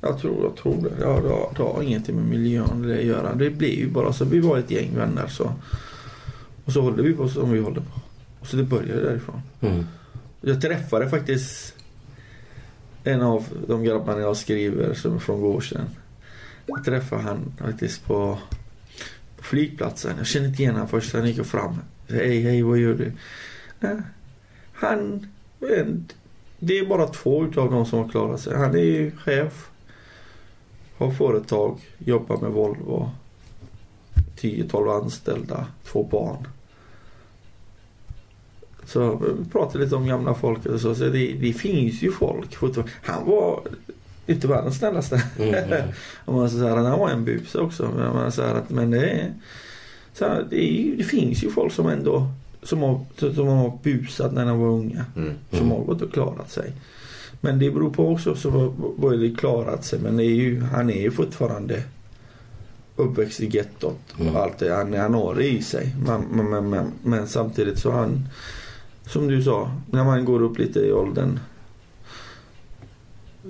Jag 0.00 0.18
tror, 0.18 0.42
jag 0.42 0.56
tror 0.56 0.90
det. 0.98 1.04
Har, 1.06 1.22
det, 1.56 1.62
har, 1.62 1.82
ingenting 1.82 2.16
med 2.16 2.24
miljön 2.24 2.82
det 2.82 2.98
att 2.98 3.04
göra. 3.04 3.34
Det 3.34 3.50
blir 3.50 3.78
ju 3.78 3.88
bara 3.90 4.12
så. 4.12 4.24
Vi 4.24 4.40
var 4.40 4.58
ett 4.58 4.70
gäng 4.70 4.90
vänner 4.96 5.26
så. 5.26 5.52
Och 6.64 6.72
så 6.72 6.80
håller 6.80 7.02
vi 7.02 7.12
på 7.12 7.28
som 7.28 7.50
vi 7.50 7.60
håller 7.60 7.80
på. 7.80 8.00
Och 8.40 8.46
så 8.46 8.56
det 8.56 8.62
började 8.62 9.02
därifrån. 9.02 9.42
Mm. 9.60 9.86
Jag 10.44 10.60
träffade 10.60 11.08
faktiskt 11.10 11.74
en 13.04 13.22
av 13.22 13.44
de 13.66 13.84
grabbarna 13.84 14.20
jag 14.20 14.36
skriver 14.36 14.94
som 14.94 15.14
är 15.14 15.18
från 15.18 15.40
Gårdsten. 15.40 15.86
Jag 16.66 16.84
träffade 16.84 17.22
han 17.22 17.52
faktiskt 17.58 18.04
på, 18.04 18.38
på 19.36 19.42
flygplatsen. 19.42 20.14
Jag 20.18 20.26
kände 20.26 20.48
inte 20.48 20.62
igen 20.62 20.74
honom 20.74 20.88
först. 20.88 21.12
Han 21.14 21.26
gick 21.26 21.46
fram. 21.46 21.78
Hej, 22.08 22.40
hej, 22.40 22.62
vad 22.62 22.78
gör 22.78 22.94
du? 22.94 23.12
Han... 24.72 25.26
Det 26.58 26.78
är 26.78 26.86
bara 26.86 27.06
två 27.06 27.44
utav 27.44 27.70
dem 27.70 27.86
som 27.86 27.98
har 27.98 28.08
klarat 28.08 28.40
sig. 28.40 28.56
Han 28.56 28.74
är 28.74 28.78
ju 28.78 29.10
chef. 29.10 29.70
Har 30.96 31.10
företag. 31.10 31.80
Jobbar 31.98 32.36
med 32.36 32.50
Volvo. 32.50 33.10
10-12 34.36 35.02
anställda. 35.02 35.66
Två 35.84 36.04
barn. 36.04 36.46
Så 38.86 39.22
vi 39.38 39.50
pratade 39.50 39.84
lite 39.84 39.96
om 39.96 40.06
gamla 40.06 40.34
folk 40.34 40.66
och 40.66 40.80
så. 40.80 40.94
så 40.94 41.04
det, 41.04 41.32
det 41.32 41.52
finns 41.52 42.02
ju 42.02 42.12
folk 42.12 42.54
fortfarande. 42.54 42.92
Han 43.02 43.26
var 43.26 43.60
inte 44.26 44.48
världens 44.48 44.78
snällaste. 44.78 45.22
Mm. 45.38 45.82
Om 46.24 46.36
man 46.36 46.50
säger 46.50 46.76
att 46.76 46.86
han 46.86 46.98
var 46.98 47.10
en 47.10 47.24
bus 47.24 47.54
också. 47.54 47.90
Men, 47.96 48.14
man 48.14 48.32
säger 48.32 48.54
att, 48.54 48.70
men 48.70 48.90
det, 48.90 49.10
är, 49.10 49.32
så 50.14 50.24
här, 50.24 50.46
det, 50.50 50.62
är, 50.64 50.96
det 50.96 51.04
finns 51.04 51.44
ju 51.44 51.50
folk 51.50 51.72
som 51.72 51.86
ändå 51.88 52.28
som 52.62 52.82
har, 52.82 53.00
som 53.34 53.46
har 53.46 53.78
busat 53.82 54.32
när 54.32 54.46
de 54.46 54.58
var 54.60 54.68
unga. 54.68 55.04
Mm. 55.16 55.32
Som 55.50 55.70
har 55.70 55.78
gått 55.78 56.02
och 56.02 56.12
klarat 56.12 56.50
sig. 56.50 56.72
Men 57.40 57.58
det 57.58 57.70
beror 57.70 57.90
på 57.90 58.08
också 58.08 58.34
så 58.34 58.50
vad- 58.50 59.20
det 59.20 59.30
klarat 59.36 59.84
sig. 59.84 59.98
Men 59.98 60.20
är 60.20 60.24
ju, 60.24 60.60
han 60.60 60.90
är 60.90 61.00
ju 61.00 61.10
fortfarande 61.10 61.82
uppväxt 62.96 63.40
i 63.40 63.46
gettot. 63.46 63.98
Mm. 64.20 64.36
Och 64.36 64.42
allt 64.42 64.58
det, 64.58 64.74
han, 64.74 64.94
han 64.94 65.14
har 65.14 65.34
det 65.34 65.48
i 65.48 65.62
sig. 65.62 65.96
Men, 66.06 66.48
men, 66.50 66.70
men, 66.70 66.92
men 67.02 67.28
samtidigt 67.28 67.78
så 67.78 67.90
han, 67.90 68.28
som 69.06 69.28
du 69.28 69.42
sa, 69.42 69.70
när 69.90 70.04
man 70.04 70.24
går 70.24 70.42
upp 70.42 70.58
lite 70.58 70.80
i 70.80 70.92
åldern 70.92 71.38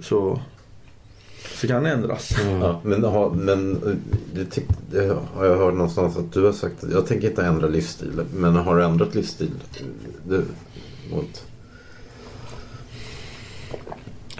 så, 0.02 0.40
så 1.54 1.66
kan 1.66 1.82
det 1.82 1.90
ändras. 1.90 2.38
Mm. 2.40 2.60
Ja, 2.60 2.80
men 2.84 3.04
ha, 3.04 3.32
men 3.32 3.72
eh, 3.72 3.94
det, 4.34 4.44
tyck, 4.44 4.68
det 4.90 5.18
har 5.34 5.44
jag 5.44 5.56
hört 5.56 5.74
någonstans 5.74 6.16
att 6.16 6.32
du 6.32 6.44
har 6.44 6.52
sagt 6.52 6.84
att 6.84 6.92
jag 6.92 7.06
tänker 7.06 7.28
inte 7.28 7.44
ändra 7.44 7.66
livsstil. 7.66 8.20
Men 8.34 8.56
har 8.56 8.76
du 8.76 8.84
ändrat 8.84 9.14
livsstil? 9.14 9.50
Du, 10.28 10.44
mot, 11.10 11.44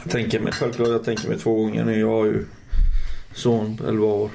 Jag 0.03 0.13
tänker 0.13 0.41
mig 0.41 0.53
självklart, 0.53 0.89
jag 0.89 1.05
tänker 1.05 1.29
mig 1.29 1.39
två 1.39 1.55
gånger 1.55 1.85
nu. 1.85 1.99
Jag 2.01 2.09
har 2.09 2.25
ju 2.25 2.47
son 3.35 3.77
på 3.77 3.87
11 3.87 4.07
år. 4.07 4.31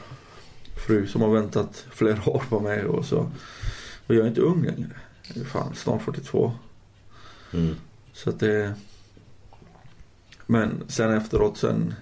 Fru 0.88 1.08
som 1.08 1.22
har 1.22 1.30
väntat 1.30 1.86
flera 1.90 2.18
år 2.30 2.44
på 2.50 2.60
mig 2.60 2.86
och 2.86 3.06
så. 3.06 3.32
Och 4.08 4.16
jag 4.16 4.24
är 4.24 4.28
inte 4.28 4.42
ung 4.42 4.66
längre. 4.66 4.90
Fan 5.46 5.76
snart 5.76 6.02
42. 6.02 6.52
Mm. 7.54 7.76
Så 8.14 8.30
att 8.30 8.40
det... 8.40 8.74
Men 10.46 10.84
sen 10.88 11.14
efteråt 11.14 11.58
sen... 11.58 11.94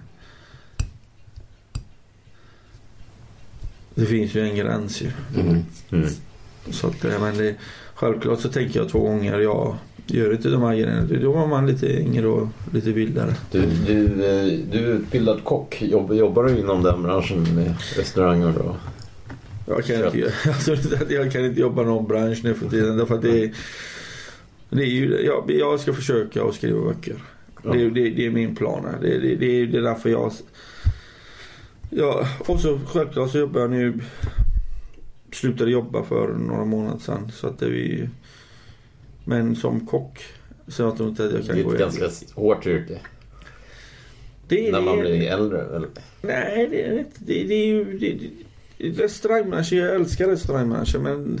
Det 3.94 4.06
finns 4.06 4.34
ju 4.34 4.40
en 4.40 4.56
gräns 4.56 5.02
ju. 5.02 5.10
Mm. 5.40 5.64
Mm. 5.90 6.08
Så 6.70 6.86
att, 6.86 7.02
men 7.02 7.36
det, 7.36 7.54
självklart 7.94 8.40
så 8.40 8.48
tänker 8.48 8.80
jag 8.80 8.88
två 8.88 9.00
gånger. 9.00 9.38
Jag 9.38 9.76
gör 10.06 10.32
inte 10.32 10.48
de 10.48 10.62
här 10.62 10.74
grejerna. 10.74 11.02
Då 11.22 11.32
var 11.32 11.46
man 11.46 11.66
lite 11.66 12.00
yngre 12.00 12.26
och 12.26 12.48
lite 12.72 12.92
vildare. 12.92 13.34
Du, 13.50 13.60
du, 13.86 14.04
eh, 14.04 14.58
du 14.72 14.78
är 14.78 14.92
utbildad 14.92 15.44
kock. 15.44 15.82
Jobb, 15.82 16.12
jobbar 16.14 16.44
du 16.44 16.58
inom 16.58 16.82
den 16.82 17.02
branschen 17.02 17.54
med 17.54 17.74
restauranger? 17.96 18.58
Och... 18.58 18.76
Jag 19.68 19.84
kan, 19.84 19.96
inte, 19.96 20.32
alltså, 20.46 20.76
jag 21.08 21.32
kan 21.32 21.44
inte 21.44 21.60
jobba 21.60 21.82
någon 21.82 22.06
bransch 22.08 22.40
nu 22.44 22.54
för 22.54 22.68
tiden. 22.70 22.96
Därför 22.96 23.14
att 23.14 23.22
det, 23.22 23.44
är- 23.44 23.52
det 24.70 24.82
är 24.82 24.86
ju, 24.86 25.20
jag, 25.20 25.50
jag 25.50 25.80
ska 25.80 25.92
försöka 25.92 26.44
att 26.44 26.54
skriva 26.54 26.80
böcker. 26.84 27.14
Ja. 27.64 27.72
Det, 27.72 27.90
det, 27.90 28.10
det 28.10 28.26
är 28.26 28.30
min 28.30 28.56
plan. 28.56 28.86
Det, 29.02 29.18
det, 29.18 29.34
det, 29.36 29.46
är- 29.46 29.66
det 29.66 29.78
är 29.78 29.82
därför 29.82 30.10
jag... 30.10 30.32
Ja, 31.90 32.28
och 32.46 32.60
så 32.60 32.80
självklart 32.86 33.30
så 33.30 33.38
jobbar 33.38 33.60
jag 33.60 33.70
nu... 33.70 33.94
Slutade 35.32 35.70
jobba 35.70 36.02
för 36.04 36.32
några 36.32 36.64
månader 36.64 36.98
sedan. 36.98 37.32
Så 37.34 37.46
att 37.46 37.58
det 37.58 37.66
är 37.66 37.70
vi... 37.70 38.08
Men 39.24 39.56
som 39.56 39.86
kock 39.86 40.24
så 40.68 40.82
jag 40.82 40.96
tror 40.96 41.08
inte 41.08 41.24
att 41.24 41.32
jag 41.32 41.40
Det 41.40 41.46
kan 41.46 41.58
är 41.58 41.62
gå 41.62 41.72
ett 41.72 41.80
igen. 41.80 41.90
ganska 42.00 42.40
hårt 42.40 42.66
yrke. 42.66 42.98
Det 44.48 44.68
är- 44.68 44.72
När 44.72 44.80
man 44.80 44.96
det 44.98 45.02
är- 45.14 45.16
blir 45.18 45.28
äldre. 45.30 45.60
Eller? 45.76 45.88
Nej, 46.22 46.68
det 46.70 46.82
är 46.86 46.90
det 46.90 46.98
inte. 46.98 47.10
Det, 47.18 47.44
det 47.44 47.54
är 47.54 47.66
ju... 47.66 47.98
Det, 47.98 48.18
det, 48.78 49.02
restaurangbranschen, 49.04 49.78
jag 49.78 49.94
älskar 49.94 50.28
restaurangbranschen 50.28 51.02
men... 51.02 51.40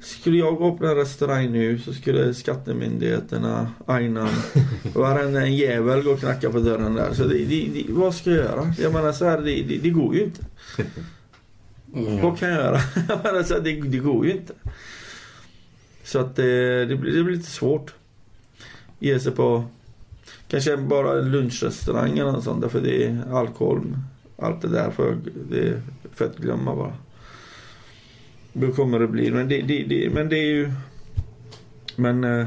Skulle 0.00 0.38
jag 0.38 0.62
öppna 0.62 0.90
en 0.90 0.96
restaurang 0.96 1.52
nu 1.52 1.78
så 1.78 1.92
skulle 1.92 2.34
skattemyndigheterna, 2.34 3.70
Ainan, 3.86 4.28
varenda 4.94 5.42
en 5.42 5.56
jävel 5.56 6.02
gå 6.02 6.10
och 6.10 6.20
knacka 6.20 6.50
på 6.50 6.60
dörren 6.60 6.94
där. 6.94 7.14
Så 7.14 7.24
det, 7.24 7.44
det, 7.44 7.68
det, 7.74 7.84
vad 7.88 8.14
ska 8.14 8.30
jag 8.30 8.38
göra? 8.38 8.74
Jag 8.78 8.92
menar 8.92 9.12
så 9.12 9.24
här, 9.24 9.38
det, 9.38 9.62
det, 9.62 9.76
det 9.76 9.90
går 9.90 10.14
ju 10.14 10.22
inte. 10.22 10.44
Mm. 11.94 12.22
Vad 12.22 12.38
kan 12.38 12.48
jag 12.48 12.58
göra? 12.58 12.80
Jag 13.08 13.24
menar 13.24 13.42
så 13.42 13.54
här, 13.54 13.60
det, 13.60 13.80
det 13.80 13.98
går 13.98 14.26
ju 14.26 14.32
inte. 14.32 14.52
Så 16.04 16.18
att 16.18 16.36
det, 16.36 16.84
det, 16.84 16.96
blir, 16.96 17.16
det 17.16 17.24
blir 17.24 17.36
lite 17.36 17.50
svårt. 17.50 17.94
Ge 18.98 19.20
sig 19.20 19.32
på 19.32 19.64
kanske 20.48 20.76
bara 20.76 21.18
en 21.18 21.30
lunchrestaurang 21.30 22.18
eller 22.18 22.32
något 22.32 22.44
sånt. 22.44 22.62
Därför 22.62 22.80
det 22.80 23.06
är 23.06 23.32
alkohol. 23.32 23.96
Allt 24.38 24.62
det 24.62 24.68
där. 24.68 24.90
För 24.90 25.16
det 25.50 25.68
är 25.68 25.82
för 26.14 26.24
att 26.24 26.36
glömma 26.36 26.76
bara. 26.76 26.92
Då 28.52 28.72
kommer 28.72 28.98
det 28.98 29.08
bli. 29.08 29.30
Men 29.30 29.48
det, 29.48 29.62
det, 29.62 29.82
det, 29.82 30.10
men 30.10 30.28
det 30.28 30.36
är 30.36 30.46
ju... 30.46 30.70
Men... 31.96 32.24
Eh, 32.24 32.46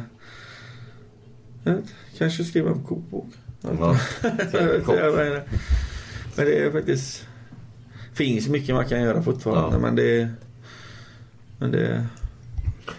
jag 1.63 1.73
vet, 1.73 1.81
inte, 1.81 1.93
kanske 2.17 2.43
skriva 2.43 2.71
en 2.71 2.83
kokbok. 2.83 3.27
Ja. 3.61 3.69
Men 6.35 6.45
det 6.45 6.59
är 6.59 6.71
faktiskt... 6.71 7.27
Finns 8.13 8.47
mycket 8.47 8.75
man 8.75 8.87
kan 8.87 9.01
göra 9.01 9.23
fortfarande. 9.23 9.75
Ja. 9.75 9.79
Men 9.79 9.95
det... 9.95 10.29
Men 11.59 11.71
det... 11.71 12.05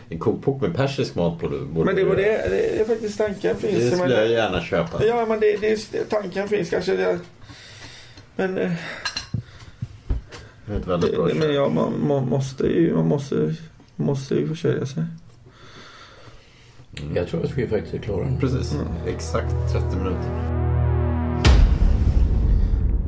En 0.09 0.19
kokbok 0.19 0.63
med 0.63 0.77
persisk 0.77 1.15
mat 1.15 1.41
på 1.41 1.49
du. 1.49 1.65
borde 1.65 1.85
Men 1.85 1.97
det 1.97 2.05
var 2.05 2.17
det, 2.17 2.23
det 2.23 2.81
är 2.81 2.85
faktiskt 2.85 3.19
tanken 3.19 3.57
finns. 3.57 3.79
Det 3.79 3.97
skulle 3.97 4.15
jag 4.15 4.31
gärna 4.31 4.61
köpa. 4.61 5.05
Ja 5.05 5.27
men 5.29 5.41
det, 5.41 5.57
det, 5.57 5.93
det, 5.93 6.05
tanken 6.05 6.49
finns 6.49 6.71
kanske. 6.71 6.97
Det, 6.97 7.19
men, 8.37 8.59
eh, 8.59 8.73
Det 10.67 10.73
är 10.73 10.77
ett 10.79 10.87
väldigt 10.87 11.15
bra 11.15 11.27
det, 11.27 11.35
men 11.35 11.55
ja, 11.55 11.69
man, 11.69 12.07
man 12.07 12.29
måste 12.29 12.67
ju, 12.67 12.95
man 12.95 13.09
måste, 13.09 13.55
måste 13.97 14.35
ju 14.35 14.49
försörja 14.49 14.87
sig. 14.87 15.05
Jag 17.15 17.29
tror 17.29 17.45
att 17.45 17.59
vi 17.59 17.67
faktiskt 17.67 17.95
är 17.95 17.99
klara. 17.99 18.37
Precis. 18.41 18.77
Exakt 19.07 19.55
30 19.73 19.97
minuter. 19.97 20.55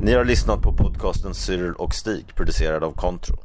Ni 0.01 0.13
har 0.13 0.25
lyssnat 0.25 0.61
på 0.61 0.73
podcasten 0.73 1.33
Cyril 1.33 1.73
och 1.73 1.93
Stig 1.93 2.35
producerad 2.35 2.83
av 2.83 2.91
Contro. 2.91 3.37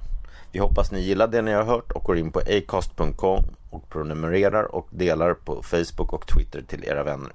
Vi 0.53 0.59
hoppas 0.59 0.92
ni 0.92 1.01
gillar 1.01 1.29
det 1.29 1.42
ni 1.42 1.53
har 1.53 1.64
hört 1.64 1.92
och 1.92 2.05
går 2.05 2.18
in 2.18 2.33
på 2.33 2.38
acast.com 2.38 3.44
och 3.70 3.88
prenumererar 3.88 4.75
och 4.75 4.88
delar 4.90 5.35
på 5.35 5.62
Facebook 5.62 6.12
och 6.12 6.27
Twitter 6.27 6.62
till 6.62 6.85
era 6.85 7.05
vänner. 7.05 7.33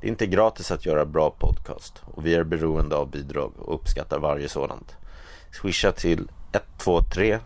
Det 0.00 0.06
är 0.06 0.10
inte 0.10 0.26
gratis 0.26 0.70
att 0.70 0.86
göra 0.86 1.06
bra 1.06 1.30
podcast 1.38 2.02
och 2.04 2.26
vi 2.26 2.34
är 2.34 2.44
beroende 2.44 2.96
av 2.96 3.10
bidrag 3.10 3.52
och 3.58 3.74
uppskattar 3.74 4.18
varje 4.18 4.48
sådant. 4.48 4.96
Swisha 5.52 5.94
till 5.94 6.26
123 6.52 7.38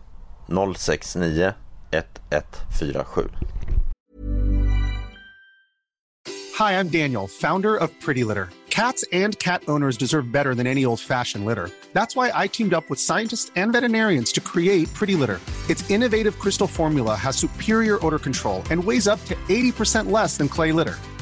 069 0.49 1.55
1147. 1.91 3.31
Hi, 6.57 6.79
I'm 6.79 6.89
Daniel, 6.89 7.27
founder 7.27 7.77
of 7.77 7.99
Pretty 8.01 8.25
Litter. 8.25 8.51
Cats 8.71 9.05
and 9.13 9.39
cat 9.39 9.63
owners 9.69 9.99
deserve 9.99 10.33
better 10.33 10.55
than 10.55 10.67
any 10.67 10.85
old 10.85 11.01
fashioned 11.01 11.45
litter. 11.45 11.71
That's 11.93 12.17
why 12.17 12.31
I 12.35 12.47
teamed 12.47 12.73
up 12.73 12.89
with 12.89 12.99
scientists 12.99 13.51
and 13.57 13.73
veterinarians 13.73 14.33
to 14.33 14.41
create 14.41 14.93
Pretty 14.95 15.15
Litter. 15.15 15.41
Its 15.69 15.89
innovative 15.91 16.39
crystal 16.39 16.67
formula 16.67 17.15
has 17.15 17.37
superior 17.37 17.99
odor 18.05 18.19
control 18.19 18.63
and 18.71 18.83
weighs 18.83 19.07
up 19.07 19.23
to 19.27 19.35
80% 19.49 20.11
less 20.11 20.37
than 20.39 20.49
clay 20.49 20.73
litter. 20.73 20.99